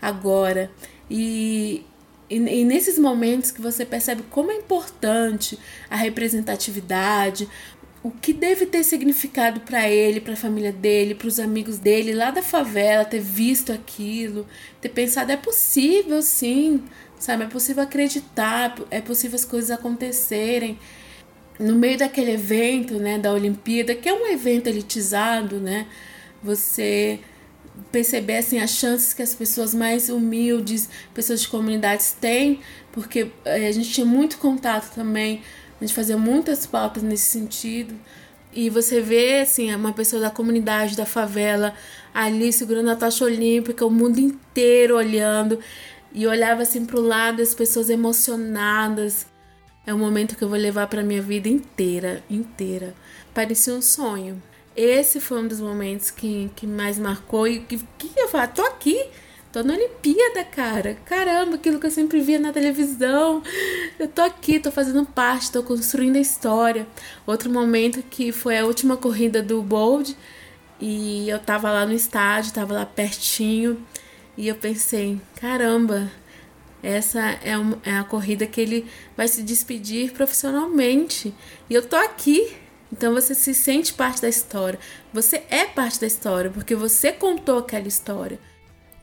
agora? 0.00 0.70
E, 1.10 1.84
e, 2.28 2.36
e, 2.36 2.64
nesses 2.64 2.98
momentos 2.98 3.50
que 3.50 3.60
você 3.60 3.84
percebe 3.84 4.22
como 4.30 4.50
é 4.50 4.56
importante 4.56 5.58
a 5.88 5.96
representatividade, 5.96 7.48
o 8.06 8.10
que 8.12 8.32
deve 8.32 8.66
ter 8.66 8.84
significado 8.84 9.58
para 9.60 9.88
ele, 9.90 10.20
para 10.20 10.34
a 10.34 10.36
família 10.36 10.72
dele, 10.72 11.14
para 11.16 11.26
os 11.26 11.40
amigos 11.40 11.78
dele 11.78 12.14
lá 12.14 12.30
da 12.30 12.42
favela, 12.42 13.04
ter 13.04 13.20
visto 13.20 13.72
aquilo, 13.72 14.46
ter 14.80 14.90
pensado 14.90 15.32
é 15.32 15.36
possível 15.36 16.22
sim, 16.22 16.84
sabe? 17.18 17.44
É 17.44 17.46
possível 17.46 17.82
acreditar, 17.82 18.74
é 18.90 19.00
possível 19.00 19.36
as 19.36 19.44
coisas 19.44 19.70
acontecerem. 19.70 20.78
No 21.58 21.74
meio 21.74 21.98
daquele 21.98 22.32
evento, 22.32 22.98
né, 22.98 23.18
da 23.18 23.32
Olimpíada, 23.32 23.94
que 23.94 24.08
é 24.08 24.12
um 24.12 24.26
evento 24.26 24.66
elitizado, 24.66 25.58
né? 25.58 25.86
Você 26.42 27.20
perceber 27.92 28.38
assim 28.38 28.58
as 28.58 28.70
chances 28.70 29.12
que 29.12 29.22
as 29.22 29.34
pessoas 29.34 29.74
mais 29.74 30.08
humildes, 30.08 30.88
pessoas 31.14 31.42
de 31.42 31.48
comunidades 31.48 32.12
têm, 32.12 32.60
porque 32.92 33.30
eh, 33.44 33.68
a 33.68 33.72
gente 33.72 33.90
tinha 33.90 34.06
muito 34.06 34.38
contato 34.38 34.94
também 34.94 35.42
a 35.80 35.84
gente 35.84 35.94
fazia 35.94 36.16
muitas 36.16 36.66
pautas 36.66 37.02
nesse 37.02 37.24
sentido. 37.24 37.94
E 38.52 38.70
você 38.70 39.00
vê, 39.00 39.40
assim, 39.40 39.74
uma 39.74 39.92
pessoa 39.92 40.22
da 40.22 40.30
comunidade, 40.30 40.96
da 40.96 41.04
favela, 41.04 41.74
ali 42.14 42.50
segurando 42.52 42.90
a 42.90 42.96
tocha 42.96 43.24
olímpica, 43.24 43.84
o 43.84 43.90
mundo 43.90 44.18
inteiro 44.18 44.96
olhando. 44.96 45.58
E 46.12 46.26
olhava 46.26 46.62
assim 46.62 46.84
para 46.84 46.98
o 46.98 47.02
lado, 47.02 47.42
as 47.42 47.54
pessoas 47.54 47.90
emocionadas. 47.90 49.26
É 49.86 49.94
um 49.94 49.98
momento 49.98 50.36
que 50.36 50.42
eu 50.42 50.48
vou 50.48 50.58
levar 50.58 50.86
para 50.88 51.02
minha 51.02 51.22
vida 51.22 51.48
inteira, 51.48 52.22
inteira. 52.28 52.94
Parecia 53.34 53.74
um 53.74 53.82
sonho. 53.82 54.42
Esse 54.74 55.20
foi 55.20 55.40
um 55.40 55.48
dos 55.48 55.60
momentos 55.60 56.10
que, 56.10 56.50
que 56.56 56.66
mais 56.66 56.98
marcou. 56.98 57.46
E 57.46 57.60
que, 57.60 57.78
que 57.98 58.20
eu 58.20 58.28
falo, 58.28 58.48
tô 58.52 58.62
aqui 58.62 59.10
Tô 59.56 59.62
na 59.62 59.72
Olimpíada, 59.72 60.44
cara. 60.44 60.98
Caramba, 61.06 61.54
aquilo 61.54 61.80
que 61.80 61.86
eu 61.86 61.90
sempre 61.90 62.20
via 62.20 62.38
na 62.38 62.52
televisão. 62.52 63.42
Eu 63.98 64.06
tô 64.06 64.20
aqui, 64.20 64.60
tô 64.60 64.70
fazendo 64.70 65.06
parte, 65.06 65.50
tô 65.50 65.62
construindo 65.62 66.16
a 66.16 66.20
história. 66.20 66.86
Outro 67.26 67.48
momento 67.48 68.02
que 68.02 68.32
foi 68.32 68.58
a 68.58 68.66
última 68.66 68.98
corrida 68.98 69.42
do 69.42 69.62
Bold 69.62 70.14
e 70.78 71.26
eu 71.30 71.38
tava 71.38 71.70
lá 71.70 71.86
no 71.86 71.94
estádio, 71.94 72.52
tava 72.52 72.74
lá 72.74 72.84
pertinho 72.84 73.82
e 74.36 74.48
eu 74.48 74.54
pensei, 74.54 75.18
caramba, 75.40 76.10
essa 76.82 77.20
é, 77.42 77.54
é 77.84 77.92
a 77.96 78.04
corrida 78.04 78.46
que 78.46 78.60
ele 78.60 78.86
vai 79.16 79.26
se 79.28 79.42
despedir 79.42 80.12
profissionalmente. 80.12 81.34
E 81.70 81.74
eu 81.74 81.82
tô 81.86 81.96
aqui. 81.96 82.52
Então 82.92 83.12
você 83.12 83.34
se 83.34 83.52
sente 83.54 83.92
parte 83.94 84.22
da 84.22 84.28
história. 84.28 84.78
Você 85.12 85.42
é 85.50 85.64
parte 85.64 86.00
da 86.00 86.06
história, 86.06 86.50
porque 86.50 86.74
você 86.74 87.10
contou 87.10 87.58
aquela 87.58 87.88
história. 87.88 88.38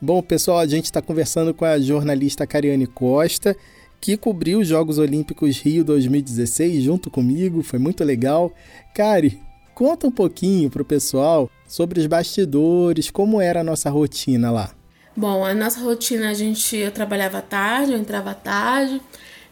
Bom, 0.00 0.22
pessoal, 0.22 0.58
a 0.58 0.66
gente 0.66 0.86
está 0.86 1.02
conversando 1.02 1.52
com 1.52 1.64
a 1.64 1.78
jornalista 1.78 2.46
Cariane 2.46 2.86
Costa, 2.86 3.56
que 4.00 4.16
cobriu 4.16 4.60
os 4.60 4.68
Jogos 4.68 4.98
Olímpicos 4.98 5.58
Rio 5.58 5.84
2016 5.84 6.82
junto 6.82 7.10
comigo, 7.10 7.62
foi 7.62 7.78
muito 7.78 8.04
legal. 8.04 8.52
Cari, 8.94 9.40
conta 9.74 10.06
um 10.06 10.10
pouquinho 10.10 10.70
para 10.70 10.82
o 10.82 10.84
pessoal 10.84 11.50
sobre 11.66 12.00
os 12.00 12.06
bastidores, 12.06 13.10
como 13.10 13.40
era 13.40 13.60
a 13.60 13.64
nossa 13.64 13.90
rotina 13.90 14.50
lá. 14.50 14.74
Bom, 15.16 15.44
a 15.44 15.54
nossa 15.54 15.80
rotina, 15.80 16.30
a 16.30 16.34
gente, 16.34 16.76
eu 16.76 16.90
trabalhava 16.90 17.40
tarde, 17.40 17.92
eu 17.92 17.98
entrava 17.98 18.34
tarde, 18.34 19.00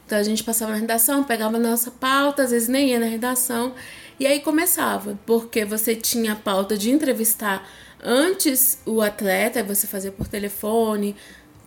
então 0.04 0.18
a 0.18 0.22
gente 0.22 0.42
passava 0.42 0.72
na 0.72 0.78
redação, 0.78 1.22
pegava 1.22 1.56
a 1.56 1.60
nossa 1.60 1.90
pauta, 1.90 2.42
às 2.42 2.50
vezes 2.50 2.68
nem 2.68 2.90
ia 2.90 2.98
na 2.98 3.06
redação, 3.06 3.74
e 4.18 4.26
aí 4.26 4.40
começava, 4.40 5.18
porque 5.24 5.64
você 5.64 5.94
tinha 5.94 6.32
a 6.32 6.36
pauta 6.36 6.76
de 6.76 6.90
entrevistar 6.90 7.64
Antes, 8.02 8.78
o 8.84 9.00
atleta, 9.00 9.62
você 9.62 9.86
fazia 9.86 10.10
por 10.10 10.26
telefone, 10.26 11.14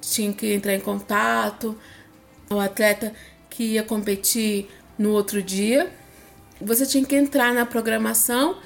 tinha 0.01 0.33
que 0.33 0.53
entrar 0.53 0.73
em 0.73 0.81
contato. 0.81 1.77
O 2.49 2.59
atleta 2.59 3.13
que 3.49 3.63
ia 3.63 3.83
competir 3.83 4.67
no 4.99 5.11
outro 5.11 5.41
dia, 5.41 5.89
você 6.59 6.85
tinha 6.85 7.05
que 7.05 7.15
entrar 7.15 7.53
na 7.53 7.65
programação. 7.65 8.57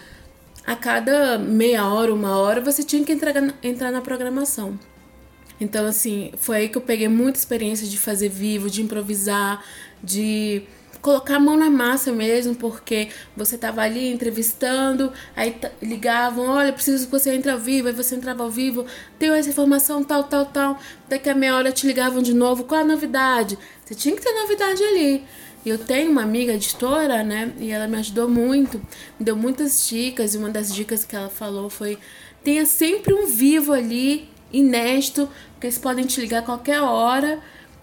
A 0.65 0.75
cada 0.75 1.37
meia 1.37 1.85
hora, 1.85 2.11
uma 2.11 2.39
hora, 2.39 2.59
você 2.59 2.83
tinha 2.83 3.03
que 3.05 3.11
entrar, 3.11 3.35
entrar 3.61 3.91
na 3.91 4.01
programação. 4.01 4.79
Então, 5.59 5.85
assim, 5.85 6.31
foi 6.37 6.57
aí 6.57 6.69
que 6.69 6.77
eu 6.77 6.81
peguei 6.81 7.07
muita 7.07 7.37
experiência 7.37 7.87
de 7.87 7.97
fazer 7.97 8.29
vivo, 8.29 8.69
de 8.69 8.81
improvisar, 8.81 9.63
de 10.01 10.63
colocar 11.01 11.35
a 11.35 11.39
mão 11.39 11.57
na 11.57 11.69
massa 11.69 12.11
mesmo, 12.11 12.55
porque 12.55 13.09
você 13.35 13.57
tava 13.57 13.81
ali 13.81 14.11
entrevistando, 14.11 15.11
aí 15.35 15.55
ligavam, 15.81 16.45
olha, 16.45 16.73
preciso 16.73 17.05
que 17.05 17.11
você 17.11 17.33
entre 17.33 17.51
ao 17.51 17.57
vivo, 17.57 17.87
aí 17.87 17.93
você 17.93 18.15
entrava 18.15 18.43
ao 18.43 18.49
vivo, 18.49 18.85
tenho 19.17 19.33
essa 19.33 19.49
informação, 19.49 20.03
tal, 20.03 20.23
tal, 20.25 20.45
tal. 20.45 20.79
Daqui 21.07 21.29
a 21.29 21.35
meia 21.35 21.55
hora 21.55 21.71
te 21.71 21.87
ligavam 21.87 22.21
de 22.21 22.33
novo, 22.33 22.63
qual 22.63 22.81
a 22.81 22.83
novidade? 22.83 23.57
Você 23.85 23.95
tinha 23.95 24.15
que 24.15 24.21
ter 24.21 24.33
novidade 24.33 24.83
ali. 24.83 25.23
Eu 25.65 25.77
tenho 25.77 26.09
uma 26.11 26.23
amiga 26.23 26.53
editora, 26.53 27.23
né, 27.23 27.51
e 27.59 27.69
ela 27.69 27.87
me 27.87 27.97
ajudou 27.97 28.29
muito, 28.29 28.77
me 29.19 29.25
deu 29.25 29.35
muitas 29.35 29.87
dicas, 29.87 30.33
e 30.33 30.37
uma 30.37 30.49
das 30.49 30.73
dicas 30.73 31.03
que 31.03 31.15
ela 31.15 31.29
falou 31.29 31.69
foi: 31.69 31.97
tenha 32.43 32.65
sempre 32.65 33.13
um 33.13 33.27
vivo 33.27 33.73
ali, 33.73 34.29
inédito, 34.51 35.29
porque 35.53 35.67
eles 35.67 35.77
podem 35.77 36.05
te 36.05 36.19
ligar 36.19 36.39
a 36.39 36.45
qualquer 36.45 36.81
hora, 36.81 37.39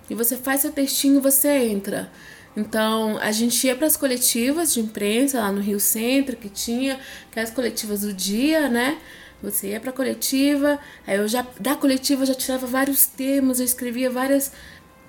e 0.09 0.15
você 0.15 0.37
faz 0.37 0.61
seu 0.61 0.73
textinho 0.73 1.17
e 1.17 1.21
você 1.21 1.49
entra. 1.49 2.11
Então, 2.57 3.19
a 3.19 3.31
gente 3.33 3.67
ia 3.67 3.77
para 3.77 3.87
as 3.87 3.97
coletivas 3.97 4.73
de 4.73 4.81
imprensa 4.81 5.41
lá 5.41 5.53
no 5.53 5.61
Rio 5.61 5.79
Centro, 5.79 6.37
que 6.37 6.49
tinha 6.49 6.99
aquelas 7.31 7.51
coletivas 7.51 8.01
do 8.01 8.13
dia, 8.13 8.69
né? 8.69 8.99
Você 9.43 9.69
ia 9.69 9.81
para 9.81 9.91
a 9.91 9.93
coletiva, 9.93 10.79
aí 11.07 11.19
eu 11.19 11.29
já 11.29 11.47
da 11.61 11.75
coletiva 11.75 12.23
eu 12.23 12.27
já 12.27 12.35
tirava 12.35 12.67
vários 12.67 13.05
termos, 13.05 13.61
eu 13.61 13.67
escrevia 13.67 14.11
várias 14.11 14.51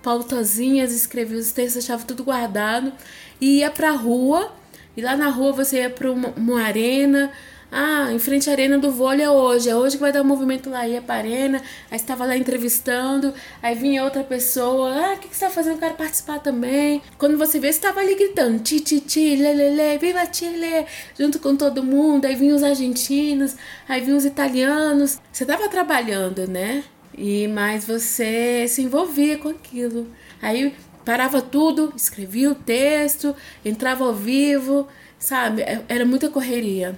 pautazinhas, 0.03 0.91
escrevia 0.91 1.37
os 1.37 1.53
textos, 1.53 1.85
deixava 1.85 2.03
tudo 2.03 2.25
guardado 2.25 2.91
e 3.39 3.59
ia 3.59 3.71
para 3.71 3.89
a 3.89 3.95
rua. 3.95 4.51
E 4.97 5.01
lá 5.01 5.15
na 5.15 5.29
rua 5.29 5.53
você 5.53 5.77
ia 5.77 5.89
para 5.89 6.11
uma, 6.11 6.29
uma 6.29 6.61
arena, 6.61 7.31
ah, 7.71 8.09
em 8.13 8.19
frente 8.19 8.49
à 8.49 8.53
arena 8.53 8.77
do 8.77 8.91
vôlei 8.91 9.25
é 9.25 9.29
hoje, 9.29 9.69
é 9.69 9.75
hoje 9.75 9.97
que 9.97 10.01
vai 10.01 10.11
dar 10.11 10.21
o 10.21 10.23
um 10.23 10.27
movimento 10.27 10.69
lá, 10.69 10.87
ia 10.87 11.01
pra 11.01 11.15
arena, 11.15 11.61
aí 11.91 11.97
estava 11.97 12.25
lá 12.25 12.37
entrevistando, 12.37 13.33
aí 13.61 13.75
vinha 13.75 14.03
outra 14.03 14.23
pessoa, 14.23 14.89
ah, 14.89 15.13
o 15.15 15.17
que, 15.17 15.27
que 15.27 15.35
você 15.35 15.45
tá 15.45 15.51
fazendo? 15.51 15.73
Eu 15.75 15.79
quero 15.79 15.95
participar 15.95 16.39
também. 16.39 17.01
Quando 17.17 17.37
você 17.37 17.59
vê, 17.59 17.71
você 17.71 17.79
estava 17.79 17.99
ali 17.99 18.15
gritando, 18.15 18.59
ti, 18.59 18.79
ti, 18.79 19.01
ti, 19.01 19.35
lelele, 19.35 19.97
viva 19.97 20.25
Chile, 20.31 20.85
junto 21.19 21.39
com 21.39 21.55
todo 21.57 21.83
mundo, 21.83 22.25
aí 22.25 22.35
vinham 22.35 22.55
os 22.55 22.63
argentinos, 22.63 23.55
aí 23.87 24.01
vinham 24.01 24.17
os 24.17 24.25
italianos. 24.25 25.19
Você 25.31 25.43
estava 25.43 25.67
trabalhando, 25.67 26.47
né? 26.47 26.83
E 27.17 27.47
mas 27.47 27.85
você 27.85 28.65
se 28.67 28.81
envolvia 28.81 29.37
com 29.37 29.49
aquilo. 29.49 30.07
Aí 30.41 30.73
parava 31.03 31.41
tudo, 31.41 31.91
escrevia 31.95 32.51
o 32.51 32.55
texto, 32.55 33.35
entrava 33.65 34.05
ao 34.05 34.13
vivo, 34.13 34.87
sabe? 35.17 35.63
É, 35.63 35.81
era 35.89 36.05
muita 36.05 36.29
correria. 36.29 36.95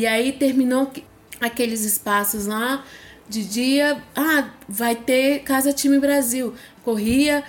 E 0.00 0.06
aí 0.06 0.32
terminou 0.32 0.90
aqueles 1.38 1.84
espaços 1.84 2.46
lá 2.46 2.82
de 3.28 3.44
dia, 3.44 4.02
ah, 4.16 4.48
vai 4.66 4.96
ter 4.96 5.40
Casa 5.40 5.74
Time 5.74 6.00
Brasil. 6.00 6.54
Corria, 6.82 7.44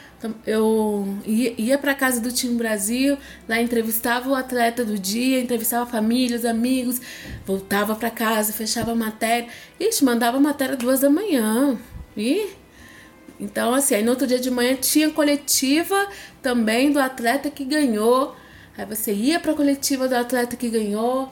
eu 0.45 1.07
ia, 1.25 1.77
para 1.77 1.95
casa 1.95 2.19
do 2.19 2.29
Time 2.29 2.55
Brasil, 2.55 3.17
lá 3.47 3.61
entrevistava 3.61 4.29
o 4.29 4.35
atleta 4.35 4.83
do 4.83 4.99
dia, 4.99 5.39
entrevistava 5.39 5.83
a 5.83 5.85
família, 5.85 6.35
os 6.35 6.43
amigos, 6.43 6.99
voltava 7.45 7.95
para 7.95 8.09
casa, 8.09 8.51
fechava 8.51 8.91
a 8.91 8.95
matéria. 8.95 9.47
Ixi, 9.79 10.03
mandava 10.03 10.35
a 10.35 10.41
matéria 10.41 10.75
duas 10.75 10.99
da 10.99 11.09
manhã. 11.09 11.79
E 12.17 12.49
então, 13.39 13.73
assim, 13.73 13.95
aí 13.95 14.03
no 14.03 14.09
outro 14.09 14.27
dia 14.27 14.39
de 14.39 14.51
manhã 14.51 14.75
tinha 14.75 15.09
coletiva 15.09 16.05
também 16.41 16.91
do 16.91 16.99
atleta 16.99 17.49
que 17.49 17.63
ganhou. 17.63 18.35
Aí 18.77 18.85
você 18.85 19.13
ia 19.13 19.39
para 19.39 19.53
coletiva 19.53 20.09
do 20.09 20.15
atleta 20.15 20.57
que 20.57 20.67
ganhou. 20.67 21.31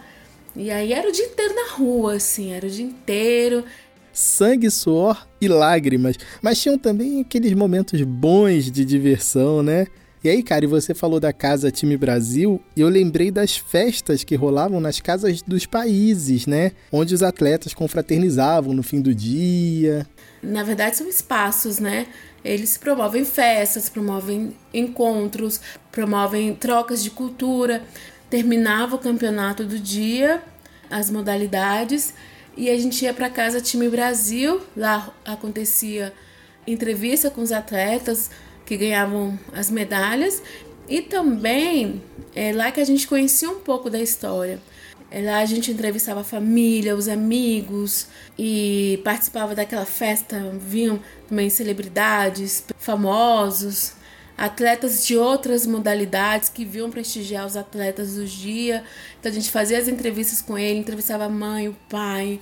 E 0.56 0.72
aí 0.72 0.94
era 0.94 1.08
o 1.08 1.12
dia 1.12 1.26
inteiro 1.26 1.56
na 1.56 1.74
rua, 1.74 2.16
assim, 2.16 2.52
era 2.52 2.66
o 2.66 2.70
dia 2.70 2.86
inteiro. 2.86 3.64
Sangue, 4.12 4.70
suor 4.70 5.28
e 5.40 5.48
lágrimas. 5.48 6.16
Mas 6.42 6.62
tinham 6.62 6.78
também 6.78 7.22
aqueles 7.22 7.54
momentos 7.54 8.02
bons 8.02 8.70
de 8.72 8.84
diversão, 8.84 9.64
né? 9.64 9.88
E 10.22 10.28
aí, 10.28 10.44
cara, 10.44 10.66
e 10.66 10.68
você 10.68 10.94
falou 10.94 11.18
da 11.18 11.32
Casa 11.32 11.72
Time 11.72 11.96
Brasil, 11.96 12.62
e 12.76 12.82
eu 12.82 12.90
lembrei 12.90 13.32
das 13.32 13.56
festas 13.56 14.22
que 14.22 14.36
rolavam 14.36 14.82
nas 14.82 15.00
casas 15.00 15.42
dos 15.42 15.66
países, 15.66 16.46
né? 16.46 16.74
Onde 16.92 17.16
os 17.16 17.24
atletas 17.24 17.74
confraternizavam 17.74 18.74
no 18.74 18.84
fim 18.84 19.00
do 19.00 19.16
dia. 19.16 20.06
Na 20.44 20.62
verdade, 20.62 20.98
são 20.98 21.08
espaços, 21.08 21.80
né? 21.80 22.08
Eles 22.44 22.78
promovem 22.78 23.24
festas, 23.24 23.88
promovem 23.88 24.54
encontros, 24.74 25.62
promovem 25.90 26.54
trocas 26.54 27.02
de 27.02 27.12
cultura. 27.12 27.82
Terminava 28.30 28.96
o 28.96 29.00
campeonato 29.00 29.64
do 29.64 29.80
dia, 29.80 30.42
as 30.90 31.10
modalidades, 31.10 32.14
e 32.56 32.70
a 32.70 32.78
gente 32.78 33.04
ia 33.04 33.14
para 33.14 33.30
casa 33.30 33.62
Time 33.62 33.90
Brasil. 33.90 34.62
Lá 34.76 35.12
acontecia 35.26 36.14
entrevista 36.68 37.30
com 37.30 37.42
os 37.42 37.52
atletas, 37.52 38.30
que 38.66 38.78
ganhavam 38.78 39.40
as 39.52 39.72
medalhas 39.72 40.44
e 40.88 41.02
também 41.02 42.02
é 42.36 42.52
lá 42.52 42.72
que 42.72 42.80
a 42.80 42.86
gente 42.86 43.08
conhecia 43.08 43.50
um 43.50 43.60
pouco 43.60 43.90
da 43.90 44.00
história. 44.00 44.60
É 45.12 45.22
lá 45.22 45.40
a 45.40 45.46
gente 45.46 45.72
entrevistava 45.72 46.22
a 46.22 46.24
família, 46.24 46.96
os 46.96 47.08
amigos 47.08 48.08
e 48.38 49.00
participava 49.04 49.56
daquela 49.56 49.86
festa. 49.86 50.52
Vinham 50.60 51.00
também 51.28 51.50
celebridades, 51.50 52.64
famosos, 52.78 53.94
atletas 54.40 55.06
de 55.06 55.18
outras 55.18 55.68
modalidades 55.68 56.48
que 56.48 56.64
vinham 56.64 56.90
prestigiar 56.90 57.46
os 57.46 57.58
atletas 57.58 58.16
do 58.16 58.26
dia. 58.26 58.84
Então 59.20 59.30
a 59.30 59.36
gente 59.36 59.52
fazia 59.52 59.78
as 59.78 59.90
entrevistas 59.90 60.42
com 60.42 60.58
ele, 60.58 60.80
entrevistava 60.80 61.26
a 61.26 61.30
mãe, 61.30 61.68
o 61.68 61.76
pai, 61.90 62.40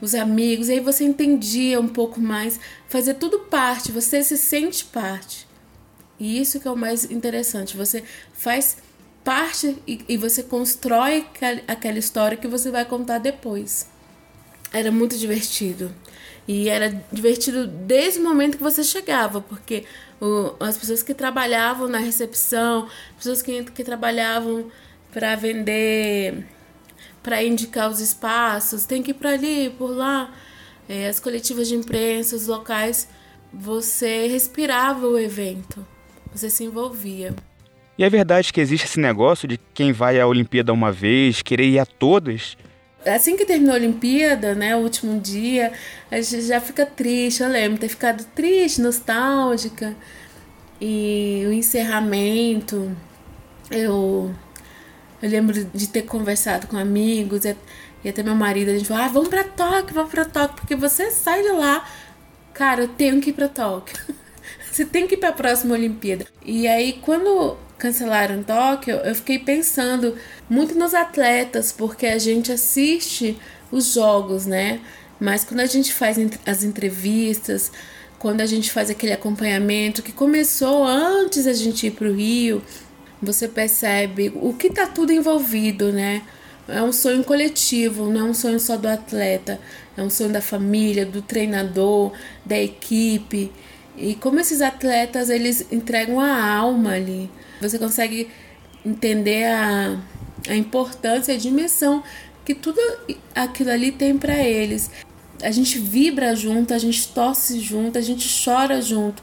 os 0.00 0.14
amigos, 0.14 0.68
e 0.68 0.72
aí 0.72 0.80
você 0.80 1.04
entendia 1.04 1.80
um 1.80 1.88
pouco 1.88 2.20
mais, 2.20 2.60
fazia 2.88 3.12
tudo 3.12 3.40
parte, 3.40 3.90
você 3.90 4.22
se 4.22 4.38
sente 4.38 4.84
parte. 4.84 5.46
E 6.18 6.40
isso 6.40 6.60
que 6.60 6.68
é 6.68 6.70
o 6.70 6.76
mais 6.76 7.10
interessante. 7.10 7.76
Você 7.76 8.04
faz 8.32 8.76
parte 9.24 9.76
e, 9.86 10.04
e 10.08 10.16
você 10.16 10.44
constrói 10.44 11.26
aquela 11.66 11.98
história 11.98 12.36
que 12.36 12.46
você 12.46 12.70
vai 12.70 12.84
contar 12.84 13.18
depois. 13.18 13.88
Era 14.72 14.92
muito 14.92 15.18
divertido. 15.18 15.92
E 16.46 16.68
era 16.68 16.90
divertido 17.12 17.66
desde 17.66 18.18
o 18.18 18.24
momento 18.24 18.56
que 18.56 18.62
você 18.62 18.82
chegava, 18.82 19.40
porque 19.40 19.84
o, 20.20 20.54
as 20.60 20.76
pessoas 20.76 21.02
que 21.02 21.14
trabalhavam 21.14 21.88
na 21.88 21.98
recepção, 21.98 22.88
pessoas 23.16 23.42
que, 23.42 23.64
que 23.64 23.84
trabalhavam 23.84 24.66
para 25.12 25.36
vender, 25.36 26.46
para 27.22 27.42
indicar 27.42 27.90
os 27.90 28.00
espaços, 28.00 28.84
tem 28.84 29.02
que 29.02 29.12
ir 29.12 29.14
para 29.14 29.30
ali, 29.30 29.70
por 29.78 29.90
lá, 29.90 30.32
é, 30.88 31.08
as 31.08 31.20
coletivas 31.20 31.68
de 31.68 31.76
imprensa, 31.76 32.34
os 32.34 32.46
locais, 32.46 33.08
você 33.52 34.26
respirava 34.26 35.06
o 35.06 35.18
evento 35.18 35.86
você 36.34 36.48
se 36.48 36.64
envolvia. 36.64 37.34
E 37.96 38.04
é 38.04 38.10
verdade 38.10 38.52
que 38.52 38.60
existe 38.60 38.86
esse 38.86 38.98
negócio 38.98 39.46
de 39.46 39.58
quem 39.74 39.92
vai 39.92 40.18
à 40.18 40.26
Olimpíada 40.26 40.72
uma 40.72 40.90
vez, 40.90 41.42
querer 41.42 41.66
ir 41.66 41.78
a 41.78 41.86
todas? 41.86 42.56
Assim 43.06 43.36
que 43.36 43.44
terminou 43.44 43.74
a 43.74 43.78
Olimpíada, 43.78 44.54
né, 44.54 44.76
o 44.76 44.80
último 44.80 45.20
dia, 45.20 45.72
a 46.10 46.20
gente 46.20 46.42
já 46.42 46.60
fica 46.60 46.86
triste. 46.86 47.42
Eu 47.42 47.48
lembro 47.48 47.78
ter 47.78 47.88
ficado 47.88 48.24
triste, 48.34 48.80
nostálgica. 48.80 49.94
E 50.80 51.44
o 51.46 51.52
encerramento, 51.52 52.90
eu, 53.70 54.34
eu 55.22 55.30
lembro 55.30 55.64
de 55.64 55.88
ter 55.88 56.02
conversado 56.02 56.66
com 56.66 56.76
amigos 56.76 57.44
e, 57.44 57.56
e 58.04 58.08
até 58.08 58.22
meu 58.22 58.34
marido, 58.34 58.70
a 58.70 58.74
gente 58.76 58.88
falou, 58.88 59.04
ah, 59.04 59.08
vamos 59.08 59.28
pra 59.28 59.44
Tóquio, 59.44 59.94
vamos 59.94 60.10
pra 60.10 60.24
Tóquio, 60.24 60.56
porque 60.56 60.74
você 60.74 61.10
sai 61.10 61.42
de 61.42 61.52
lá, 61.52 61.88
cara, 62.52 62.82
eu 62.82 62.88
tenho 62.88 63.20
que 63.20 63.30
ir 63.30 63.32
pra 63.32 63.48
Tóquio. 63.48 63.96
Você 64.70 64.86
tem 64.86 65.06
que 65.06 65.14
ir 65.14 65.18
para 65.18 65.28
a 65.28 65.34
próxima 65.34 65.74
Olimpíada. 65.74 66.26
E 66.42 66.66
aí, 66.66 66.94
quando 67.02 67.58
cancelaram 67.82 68.44
Tóquio, 68.44 68.94
eu 68.98 69.12
fiquei 69.12 69.40
pensando 69.40 70.14
muito 70.48 70.72
nos 70.76 70.94
atletas, 70.94 71.72
porque 71.72 72.06
a 72.06 72.16
gente 72.16 72.52
assiste 72.52 73.36
os 73.72 73.94
jogos, 73.94 74.46
né? 74.46 74.80
Mas 75.18 75.42
quando 75.42 75.58
a 75.58 75.66
gente 75.66 75.92
faz 75.92 76.16
as 76.46 76.62
entrevistas, 76.62 77.72
quando 78.20 78.40
a 78.40 78.46
gente 78.46 78.70
faz 78.70 78.88
aquele 78.88 79.12
acompanhamento 79.12 80.00
que 80.00 80.12
começou 80.12 80.84
antes 80.84 81.44
da 81.44 81.52
gente 81.52 81.88
ir 81.88 81.90
para 81.90 82.06
o 82.06 82.12
Rio, 82.12 82.62
você 83.20 83.48
percebe 83.48 84.32
o 84.36 84.54
que 84.54 84.70
tá 84.70 84.86
tudo 84.86 85.12
envolvido, 85.12 85.92
né? 85.92 86.22
É 86.68 86.80
um 86.80 86.92
sonho 86.92 87.24
coletivo, 87.24 88.08
não 88.08 88.20
é 88.20 88.30
um 88.30 88.34
sonho 88.34 88.60
só 88.60 88.76
do 88.76 88.86
atleta, 88.86 89.58
é 89.96 90.02
um 90.02 90.08
sonho 90.08 90.30
da 90.30 90.40
família, 90.40 91.04
do 91.04 91.20
treinador, 91.20 92.12
da 92.46 92.56
equipe. 92.56 93.50
E 93.96 94.14
como 94.14 94.40
esses 94.40 94.60
atletas 94.62 95.28
eles 95.28 95.66
entregam 95.70 96.18
a 96.18 96.54
alma 96.54 96.92
ali, 96.92 97.30
você 97.60 97.78
consegue 97.78 98.28
entender 98.84 99.44
a, 99.44 100.00
a 100.48 100.56
importância 100.56 101.34
a 101.34 101.38
dimensão 101.38 102.02
que 102.44 102.54
tudo 102.54 102.80
aquilo 103.34 103.70
ali 103.70 103.92
tem 103.92 104.16
para 104.16 104.36
eles. 104.36 104.90
A 105.42 105.50
gente 105.50 105.78
vibra 105.78 106.34
junto, 106.34 106.72
a 106.72 106.78
gente 106.78 107.08
torce 107.08 107.60
junto, 107.60 107.98
a 107.98 108.00
gente 108.00 108.28
chora 108.44 108.80
junto. 108.80 109.22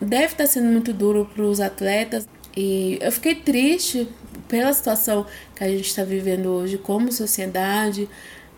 Deve 0.00 0.26
estar 0.26 0.44
tá 0.44 0.46
sendo 0.46 0.66
muito 0.66 0.92
duro 0.92 1.30
para 1.32 1.44
os 1.44 1.60
atletas 1.60 2.26
e 2.56 2.98
eu 3.00 3.12
fiquei 3.12 3.34
triste 3.34 4.08
pela 4.48 4.72
situação 4.72 5.26
que 5.54 5.64
a 5.64 5.68
gente 5.68 5.86
está 5.86 6.04
vivendo 6.04 6.46
hoje 6.46 6.78
como 6.78 7.12
sociedade, 7.12 8.08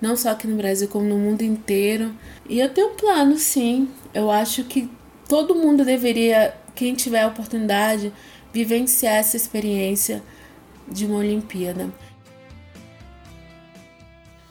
não 0.01 0.17
só 0.17 0.31
aqui 0.31 0.47
no 0.47 0.57
Brasil, 0.57 0.89
como 0.89 1.07
no 1.07 1.19
mundo 1.19 1.43
inteiro. 1.43 2.15
E 2.49 2.61
eu 2.61 2.69
tenho 2.69 2.89
um 2.93 2.95
plano, 2.95 3.37
sim. 3.39 3.89
Eu 4.15 4.31
acho 4.31 4.65
que 4.65 4.89
todo 5.29 5.55
mundo 5.55 5.85
deveria, 5.85 6.55
quem 6.75 6.95
tiver 6.95 7.21
a 7.21 7.29
oportunidade, 7.29 8.13
vivenciar 8.53 9.17
essa 9.17 9.37
experiência 9.37 10.23
de 10.89 11.05
uma 11.05 11.19
Olimpíada. 11.19 11.91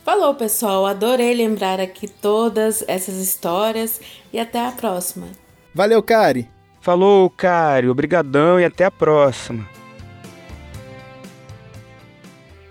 Falou, 0.06 0.36
pessoal. 0.36 0.86
Adorei 0.86 1.34
lembrar 1.34 1.82
aqui 1.82 2.08
todas 2.08 2.86
essas 2.88 3.16
histórias 3.16 4.00
e 4.32 4.40
até 4.40 4.66
a 4.66 4.72
próxima. 4.72 5.28
Valeu, 5.74 6.02
Cari. 6.02 6.48
Falou, 6.80 7.30
Cari. 7.30 7.90
Obrigadão 7.90 8.60
e 8.60 8.64
até 8.64 8.86
a 8.86 8.92
próxima. 8.92 9.68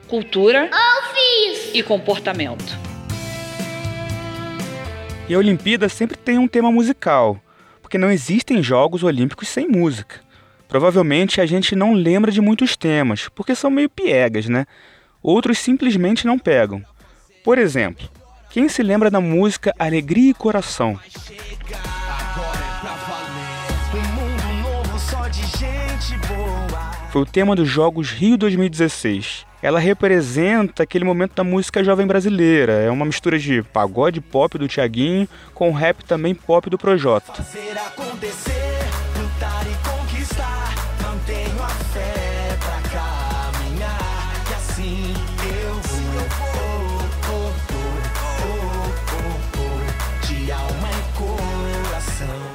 Cultura 0.09 0.71
e 1.75 1.83
comportamento. 1.83 2.79
E 5.29 5.35
a 5.35 5.39
Olimpíada 5.39 5.89
sempre 5.89 6.17
tem 6.17 6.39
um 6.39 6.49
tema 6.49 6.71
musical 6.71 7.39
porque 7.97 7.99
não 7.99 8.11
existem 8.11 8.63
Jogos 8.63 9.03
Olímpicos 9.03 9.49
sem 9.49 9.67
música. 9.67 10.21
Provavelmente 10.69 11.41
a 11.41 11.47
gente 11.47 11.75
não 11.75 11.95
lembra 11.95 12.31
de 12.31 12.43
muitos 12.43 12.77
temas, 12.77 13.29
porque 13.35 13.55
são 13.55 13.71
meio 13.71 13.89
piegas, 13.89 14.51
né? 14.51 14.67
Outros 15.23 15.59
simplesmente 15.59 16.27
não 16.27 16.39
pegam. 16.39 16.85
Por 17.43 17.57
exemplo, 17.57 18.07
quem 18.51 18.69
se 18.69 18.83
lembra 18.83 19.11
da 19.11 19.19
música 19.19 19.73
Alegria 19.79 20.31
e 20.31 20.35
Coração? 20.35 21.01
Foi 27.11 27.23
o 27.23 27.27
tema 27.27 27.57
dos 27.57 27.69
Jogos 27.69 28.11
Rio 28.11 28.37
2016 28.37 29.47
ela 29.67 29.81
representa 29.81 30.85
aquele 30.85 31.05
momento 31.05 31.35
da 31.35 31.43
música 31.43 31.83
jovem 31.83 32.07
brasileira. 32.07 32.75
É 32.75 32.89
uma 32.89 33.05
mistura 33.05 33.37
de 33.37 33.65
pagode 33.65 34.21
pop 34.21 34.57
do 34.57 34.69
Tiaguinho 34.69 35.29
com 35.55 35.73
rap 35.73 36.05
também 36.05 36.37
pop 36.37 36.71
do 36.71 36.79
Projota. 36.79 37.45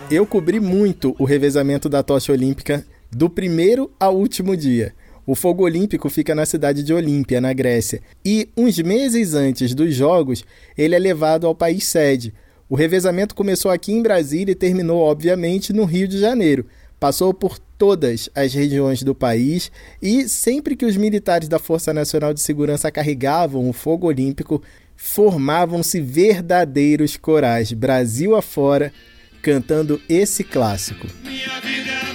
Eu 0.10 0.26
cobri 0.26 0.60
muito 0.60 1.16
o 1.20 1.26
revezamento 1.26 1.90
da 1.90 2.02
tocha 2.04 2.32
olímpica 2.32 2.86
do 3.12 3.30
primeiro 3.30 3.92
ao 4.00 4.16
último 4.16 4.56
dia. 4.56 4.94
O 5.26 5.36
fogo 5.36 5.64
olímpico 5.64 6.10
fica 6.10 6.34
na 6.34 6.46
cidade 6.46 6.84
de 6.84 6.94
Olímpia, 6.94 7.40
na 7.40 7.54
Grécia, 7.54 8.02
e 8.26 8.50
uns 8.58 8.78
meses 8.80 9.34
antes 9.34 9.76
dos 9.76 9.94
Jogos, 9.94 10.44
ele 10.78 10.96
é 10.96 11.00
levado 11.00 11.46
ao 11.46 11.54
país 11.54 11.86
sede. 11.86 12.34
O 12.68 12.76
revezamento 12.76 13.36
começou 13.36 13.70
aqui 13.70 13.92
em 13.92 14.02
Brasília 14.02 14.54
e 14.54 14.56
terminou, 14.56 15.00
obviamente, 15.00 15.74
no 15.74 15.86
Rio 15.86 16.08
de 16.08 16.18
Janeiro. 16.18 16.66
Passou 17.00 17.34
por 17.34 17.60
todas 17.78 18.30
as 18.34 18.54
regiões 18.54 19.04
do 19.04 19.14
país 19.14 19.72
e 20.02 20.28
sempre 20.30 20.76
que 20.76 20.86
os 20.86 20.96
militares 20.96 21.48
da 21.48 21.60
Força 21.60 21.94
Nacional 21.94 22.34
de 22.34 22.40
Segurança 22.40 22.92
carregavam 22.92 23.70
o 23.70 23.74
fogo 23.74 24.08
olímpico, 24.08 24.62
formavam-se 24.96 26.00
verdadeiros 26.00 27.18
corais, 27.18 27.74
Brasil 27.74 28.36
afora, 28.36 28.94
cantando 29.42 30.00
esse 30.08 30.44
clássico. 30.44 31.08
Minha 31.24 31.60
vida 31.60 32.11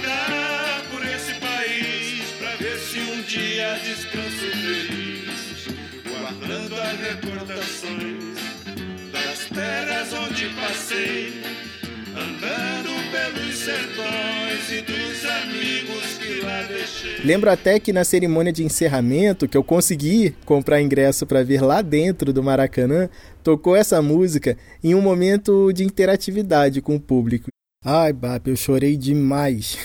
sertões 13.67 14.71
e 14.71 14.81
dos 14.81 15.25
amigos 15.25 16.17
que 16.19 16.39
lá 16.39 16.65
Lembro 17.25 17.49
até 17.49 17.77
que 17.81 17.91
na 17.91 18.05
cerimônia 18.05 18.53
de 18.53 18.63
encerramento, 18.63 19.45
que 19.45 19.57
eu 19.57 19.63
consegui 19.63 20.33
comprar 20.45 20.81
ingresso 20.81 21.25
para 21.25 21.43
ver 21.43 21.61
lá 21.61 21.81
dentro 21.81 22.31
do 22.31 22.41
Maracanã, 22.41 23.09
tocou 23.43 23.75
essa 23.75 24.01
música 24.01 24.57
em 24.81 24.95
um 24.95 25.01
momento 25.01 25.73
de 25.73 25.83
interatividade 25.83 26.81
com 26.81 26.95
o 26.95 26.99
público. 26.99 27.49
Ai, 27.83 28.13
Bap, 28.13 28.47
eu 28.47 28.55
chorei 28.55 28.95
demais. 28.95 29.77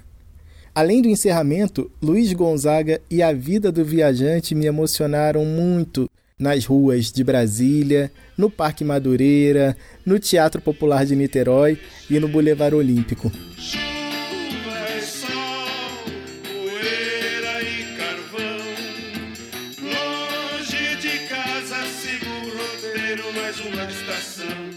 Além 0.74 1.02
do 1.02 1.08
encerramento, 1.08 1.90
Luiz 2.00 2.32
Gonzaga 2.32 3.02
e 3.10 3.22
a 3.22 3.34
vida 3.34 3.70
do 3.70 3.84
viajante 3.84 4.54
me 4.54 4.64
emocionaram 4.64 5.44
muito 5.44 6.08
nas 6.40 6.64
ruas 6.64 7.12
de 7.12 7.22
Brasília, 7.22 8.10
no 8.36 8.48
Parque 8.48 8.82
Madureira, 8.82 9.76
no 10.06 10.18
Teatro 10.18 10.60
Popular 10.60 11.04
de 11.04 11.14
Niterói 11.14 11.78
e 12.08 12.18
no 12.18 12.26
Boulevard 12.26 12.74
Olímpico. 12.74 13.30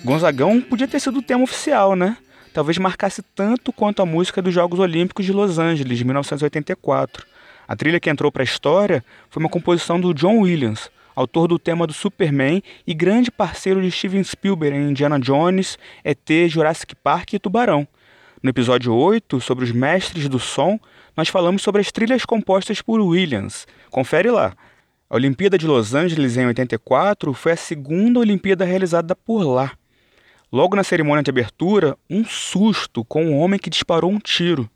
Gonzagão 0.03 0.59
podia 0.59 0.87
ter 0.87 0.99
sido 0.99 1.19
o 1.19 1.21
tema 1.21 1.43
oficial, 1.43 1.95
né? 1.95 2.17
Talvez 2.53 2.77
marcasse 2.77 3.23
tanto 3.33 3.71
quanto 3.71 4.01
a 4.01 4.05
música 4.05 4.41
dos 4.41 4.53
Jogos 4.53 4.79
Olímpicos 4.79 5.25
de 5.25 5.31
Los 5.31 5.57
Angeles, 5.57 5.97
de 5.97 6.03
1984. 6.03 7.25
A 7.65 7.75
trilha 7.75 7.99
que 8.01 8.09
entrou 8.09 8.29
para 8.29 8.43
a 8.43 8.45
história 8.45 9.03
foi 9.29 9.41
uma 9.41 9.49
composição 9.49 9.99
do 9.99 10.13
John 10.13 10.39
Williams, 10.39 10.91
autor 11.15 11.47
do 11.47 11.59
tema 11.59 11.85
do 11.85 11.93
Superman 11.93 12.61
e 12.85 12.93
grande 12.93 13.31
parceiro 13.31 13.81
de 13.81 13.91
Steven 13.91 14.23
Spielberg 14.23 14.75
em 14.75 14.89
Indiana 14.89 15.19
Jones, 15.19 15.77
ET, 16.03 16.29
Jurassic 16.47 16.95
Park 16.95 17.33
e 17.33 17.39
Tubarão. 17.39 17.87
No 18.41 18.49
episódio 18.49 18.93
8, 18.93 19.39
sobre 19.39 19.63
os 19.63 19.71
mestres 19.71 20.27
do 20.27 20.37
som, 20.37 20.79
nós 21.15 21.29
falamos 21.29 21.61
sobre 21.61 21.79
as 21.79 21.91
trilhas 21.91 22.25
compostas 22.25 22.81
por 22.81 22.99
Williams. 22.99 23.65
Confere 23.89 24.29
lá. 24.29 24.53
A 25.09 25.15
Olimpíada 25.15 25.57
de 25.57 25.67
Los 25.67 25.93
Angeles 25.93 26.35
em 26.35 26.45
84 26.47 27.33
foi 27.33 27.51
a 27.51 27.55
segunda 27.55 28.19
Olimpíada 28.19 28.65
realizada 28.65 29.15
por 29.15 29.43
lá. 29.43 29.71
Logo 30.51 30.75
na 30.75 30.83
cerimônia 30.83 31.23
de 31.23 31.31
abertura, 31.31 31.97
um 32.09 32.25
susto 32.25 33.05
com 33.05 33.25
um 33.25 33.37
homem 33.37 33.59
que 33.59 33.69
disparou 33.69 34.11
um 34.11 34.19
tiro. 34.19 34.69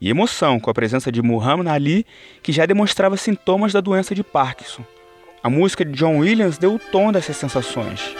E 0.00 0.08
emoção 0.08 0.58
com 0.58 0.70
a 0.70 0.74
presença 0.74 1.12
de 1.12 1.20
Muhammad 1.20 1.68
Ali, 1.68 2.06
que 2.42 2.52
já 2.52 2.64
demonstrava 2.64 3.16
sintomas 3.16 3.72
da 3.72 3.80
doença 3.80 4.14
de 4.14 4.24
Parkinson. 4.24 4.82
A 5.42 5.48
música 5.48 5.86
de 5.86 5.92
John 5.92 6.18
Williams 6.18 6.58
deu 6.58 6.74
o 6.74 6.78
tom 6.78 7.10
dessas 7.10 7.34
sensações. 7.34 8.14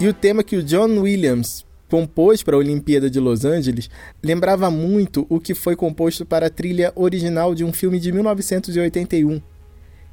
E 0.00 0.08
o 0.08 0.12
tema 0.12 0.42
que 0.42 0.56
o 0.56 0.62
John 0.62 0.98
Williams 0.98 1.64
compôs 1.88 2.42
para 2.42 2.56
a 2.56 2.58
Olimpíada 2.58 3.08
de 3.08 3.20
Los 3.20 3.44
Angeles 3.44 3.88
lembrava 4.20 4.68
muito 4.68 5.24
o 5.28 5.38
que 5.38 5.54
foi 5.54 5.76
composto 5.76 6.26
para 6.26 6.46
a 6.48 6.50
trilha 6.50 6.92
original 6.96 7.54
de 7.54 7.62
um 7.62 7.72
filme 7.72 8.00
de 8.00 8.10
1981. 8.10 9.40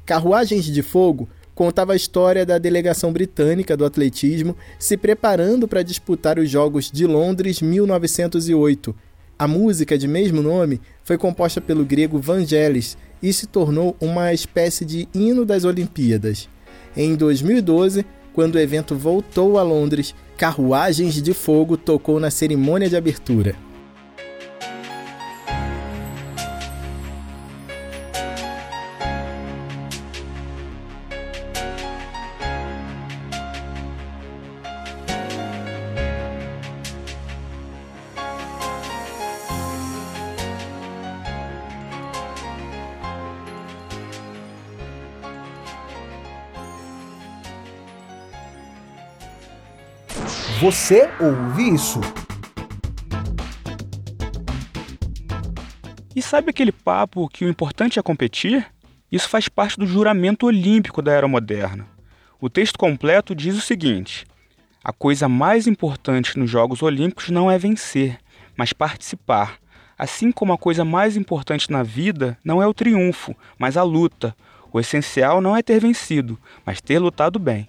Carruagens 0.06 0.66
de 0.66 0.82
Fogo 0.82 1.28
contava 1.54 1.92
a 1.92 1.96
história 1.96 2.44
da 2.44 2.58
delegação 2.58 3.12
britânica 3.12 3.76
do 3.76 3.84
atletismo 3.84 4.56
se 4.78 4.96
preparando 4.96 5.68
para 5.68 5.82
disputar 5.82 6.38
os 6.38 6.50
Jogos 6.50 6.90
de 6.90 7.06
Londres 7.06 7.62
1908. 7.62 8.94
A 9.38 9.48
música 9.48 9.98
de 9.98 10.06
mesmo 10.06 10.42
nome 10.42 10.80
foi 11.02 11.18
composta 11.18 11.60
pelo 11.60 11.84
grego 11.84 12.18
Vangelis 12.18 12.96
e 13.22 13.32
se 13.32 13.46
tornou 13.46 13.96
uma 14.00 14.32
espécie 14.32 14.84
de 14.84 15.08
hino 15.14 15.44
das 15.44 15.64
Olimpíadas. 15.64 16.48
Em 16.96 17.16
2012, 17.16 18.04
quando 18.32 18.56
o 18.56 18.60
evento 18.60 18.96
voltou 18.96 19.58
a 19.58 19.62
Londres, 19.62 20.14
Carruagens 20.36 21.20
de 21.22 21.32
Fogo 21.32 21.76
tocou 21.76 22.18
na 22.18 22.30
cerimônia 22.30 22.88
de 22.88 22.96
abertura. 22.96 23.54
Você 50.60 51.10
ouve 51.20 51.74
isso? 51.74 52.00
E 56.16 56.22
sabe 56.22 56.50
aquele 56.50 56.72
papo 56.72 57.28
que 57.28 57.44
o 57.44 57.48
importante 57.48 57.98
é 57.98 58.02
competir? 58.02 58.66
Isso 59.10 59.28
faz 59.28 59.48
parte 59.48 59.78
do 59.78 59.86
juramento 59.86 60.46
olímpico 60.46 61.02
da 61.02 61.12
era 61.12 61.28
moderna. 61.28 61.86
O 62.40 62.48
texto 62.48 62.78
completo 62.78 63.34
diz 63.34 63.56
o 63.56 63.60
seguinte: 63.60 64.24
a 64.82 64.92
coisa 64.92 65.28
mais 65.28 65.66
importante 65.66 66.38
nos 66.38 66.50
Jogos 66.50 66.82
Olímpicos 66.82 67.30
não 67.30 67.50
é 67.50 67.58
vencer, 67.58 68.18
mas 68.56 68.72
participar. 68.72 69.58
Assim 69.96 70.32
como 70.32 70.52
a 70.52 70.58
coisa 70.58 70.84
mais 70.84 71.16
importante 71.16 71.70
na 71.70 71.82
vida 71.82 72.36
não 72.44 72.62
é 72.62 72.66
o 72.66 72.74
triunfo, 72.74 73.34
mas 73.58 73.76
a 73.76 73.82
luta. 73.82 74.36
O 74.72 74.80
essencial 74.80 75.40
não 75.40 75.56
é 75.56 75.62
ter 75.62 75.80
vencido, 75.80 76.38
mas 76.66 76.80
ter 76.80 76.98
lutado 76.98 77.38
bem. 77.38 77.68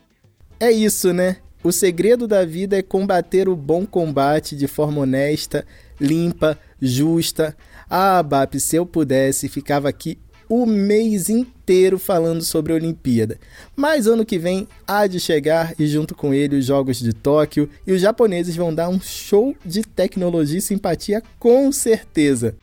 É 0.60 0.72
isso, 0.72 1.14
né? 1.14 1.38
O 1.66 1.72
segredo 1.72 2.28
da 2.28 2.46
vida 2.46 2.78
é 2.78 2.84
combater 2.84 3.50
o 3.50 3.56
bom 3.56 3.88
combate 3.88 4.56
de 4.56 4.68
forma 4.68 5.02
honesta, 5.02 5.66
limpa, 6.00 6.56
justa. 6.80 7.58
Ah, 7.90 8.22
BAP, 8.22 8.60
se 8.60 8.76
eu 8.76 8.86
pudesse, 8.86 9.50
ficava 9.50 9.90
aqui 9.90 10.20
o 10.48 10.68
mês 10.68 11.28
inteiro 11.28 11.98
falando 11.98 12.44
sobre 12.44 12.72
a 12.72 12.76
Olimpíada. 12.76 13.40
Mas 13.76 14.06
ano 14.06 14.24
que 14.24 14.38
vem 14.38 14.68
há 14.86 15.08
de 15.08 15.20
chegar 15.20 15.74
e 15.80 15.88
junto 15.88 16.14
com 16.14 16.36
ele 16.36 16.56
os 16.56 16.66
Jogos 16.66 17.00
de 17.00 17.12
Tóquio 17.14 17.68
e 17.88 17.94
os 17.94 18.02
japoneses 18.02 18.56
vão 18.56 18.72
dar 18.72 18.88
um 18.88 19.02
show 19.02 19.56
de 19.66 19.82
tecnologia 19.82 20.60
e 20.60 20.62
simpatia 20.62 21.24
com 21.40 21.72
certeza. 21.72 22.56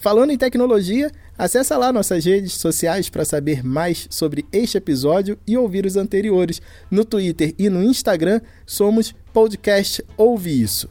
Falando 0.00 0.30
em 0.30 0.38
tecnologia, 0.38 1.12
acessa 1.36 1.76
lá 1.76 1.92
nossas 1.92 2.24
redes 2.24 2.54
sociais 2.54 3.10
para 3.10 3.22
saber 3.22 3.62
mais 3.62 4.06
sobre 4.08 4.46
este 4.50 4.78
episódio 4.78 5.38
e 5.46 5.58
ouvir 5.58 5.84
os 5.84 5.94
anteriores. 5.94 6.62
No 6.90 7.04
Twitter 7.04 7.54
e 7.58 7.68
no 7.68 7.82
Instagram 7.82 8.40
somos 8.64 9.14
podcast 9.30 10.02
Ouve 10.16 10.62
Isso. 10.62 10.88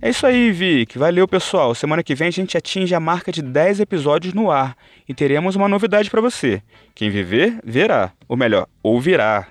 É 0.00 0.08
isso 0.08 0.26
aí, 0.26 0.50
Vic. 0.50 0.98
Valeu, 0.98 1.28
pessoal. 1.28 1.74
Semana 1.74 2.02
que 2.02 2.14
vem 2.14 2.28
a 2.28 2.30
gente 2.30 2.56
atinge 2.56 2.94
a 2.94 3.00
marca 3.00 3.30
de 3.30 3.42
10 3.42 3.80
episódios 3.80 4.32
no 4.32 4.50
ar 4.50 4.78
e 5.06 5.12
teremos 5.12 5.56
uma 5.56 5.68
novidade 5.68 6.10
para 6.10 6.22
você. 6.22 6.62
Quem 6.94 7.10
viver, 7.10 7.60
verá. 7.62 8.12
Ou 8.26 8.34
melhor, 8.34 8.66
ouvirá. 8.82 9.46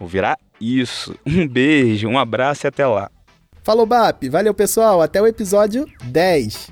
Ouvirá 0.00 0.38
isso. 0.58 1.14
Um 1.26 1.46
beijo, 1.46 2.08
um 2.08 2.18
abraço 2.18 2.66
e 2.66 2.68
até 2.68 2.86
lá. 2.86 3.10
Falou, 3.64 3.86
BAP. 3.86 4.28
Valeu, 4.28 4.52
pessoal. 4.52 5.00
Até 5.00 5.22
o 5.22 5.26
episódio 5.26 5.86
10. 6.04 6.70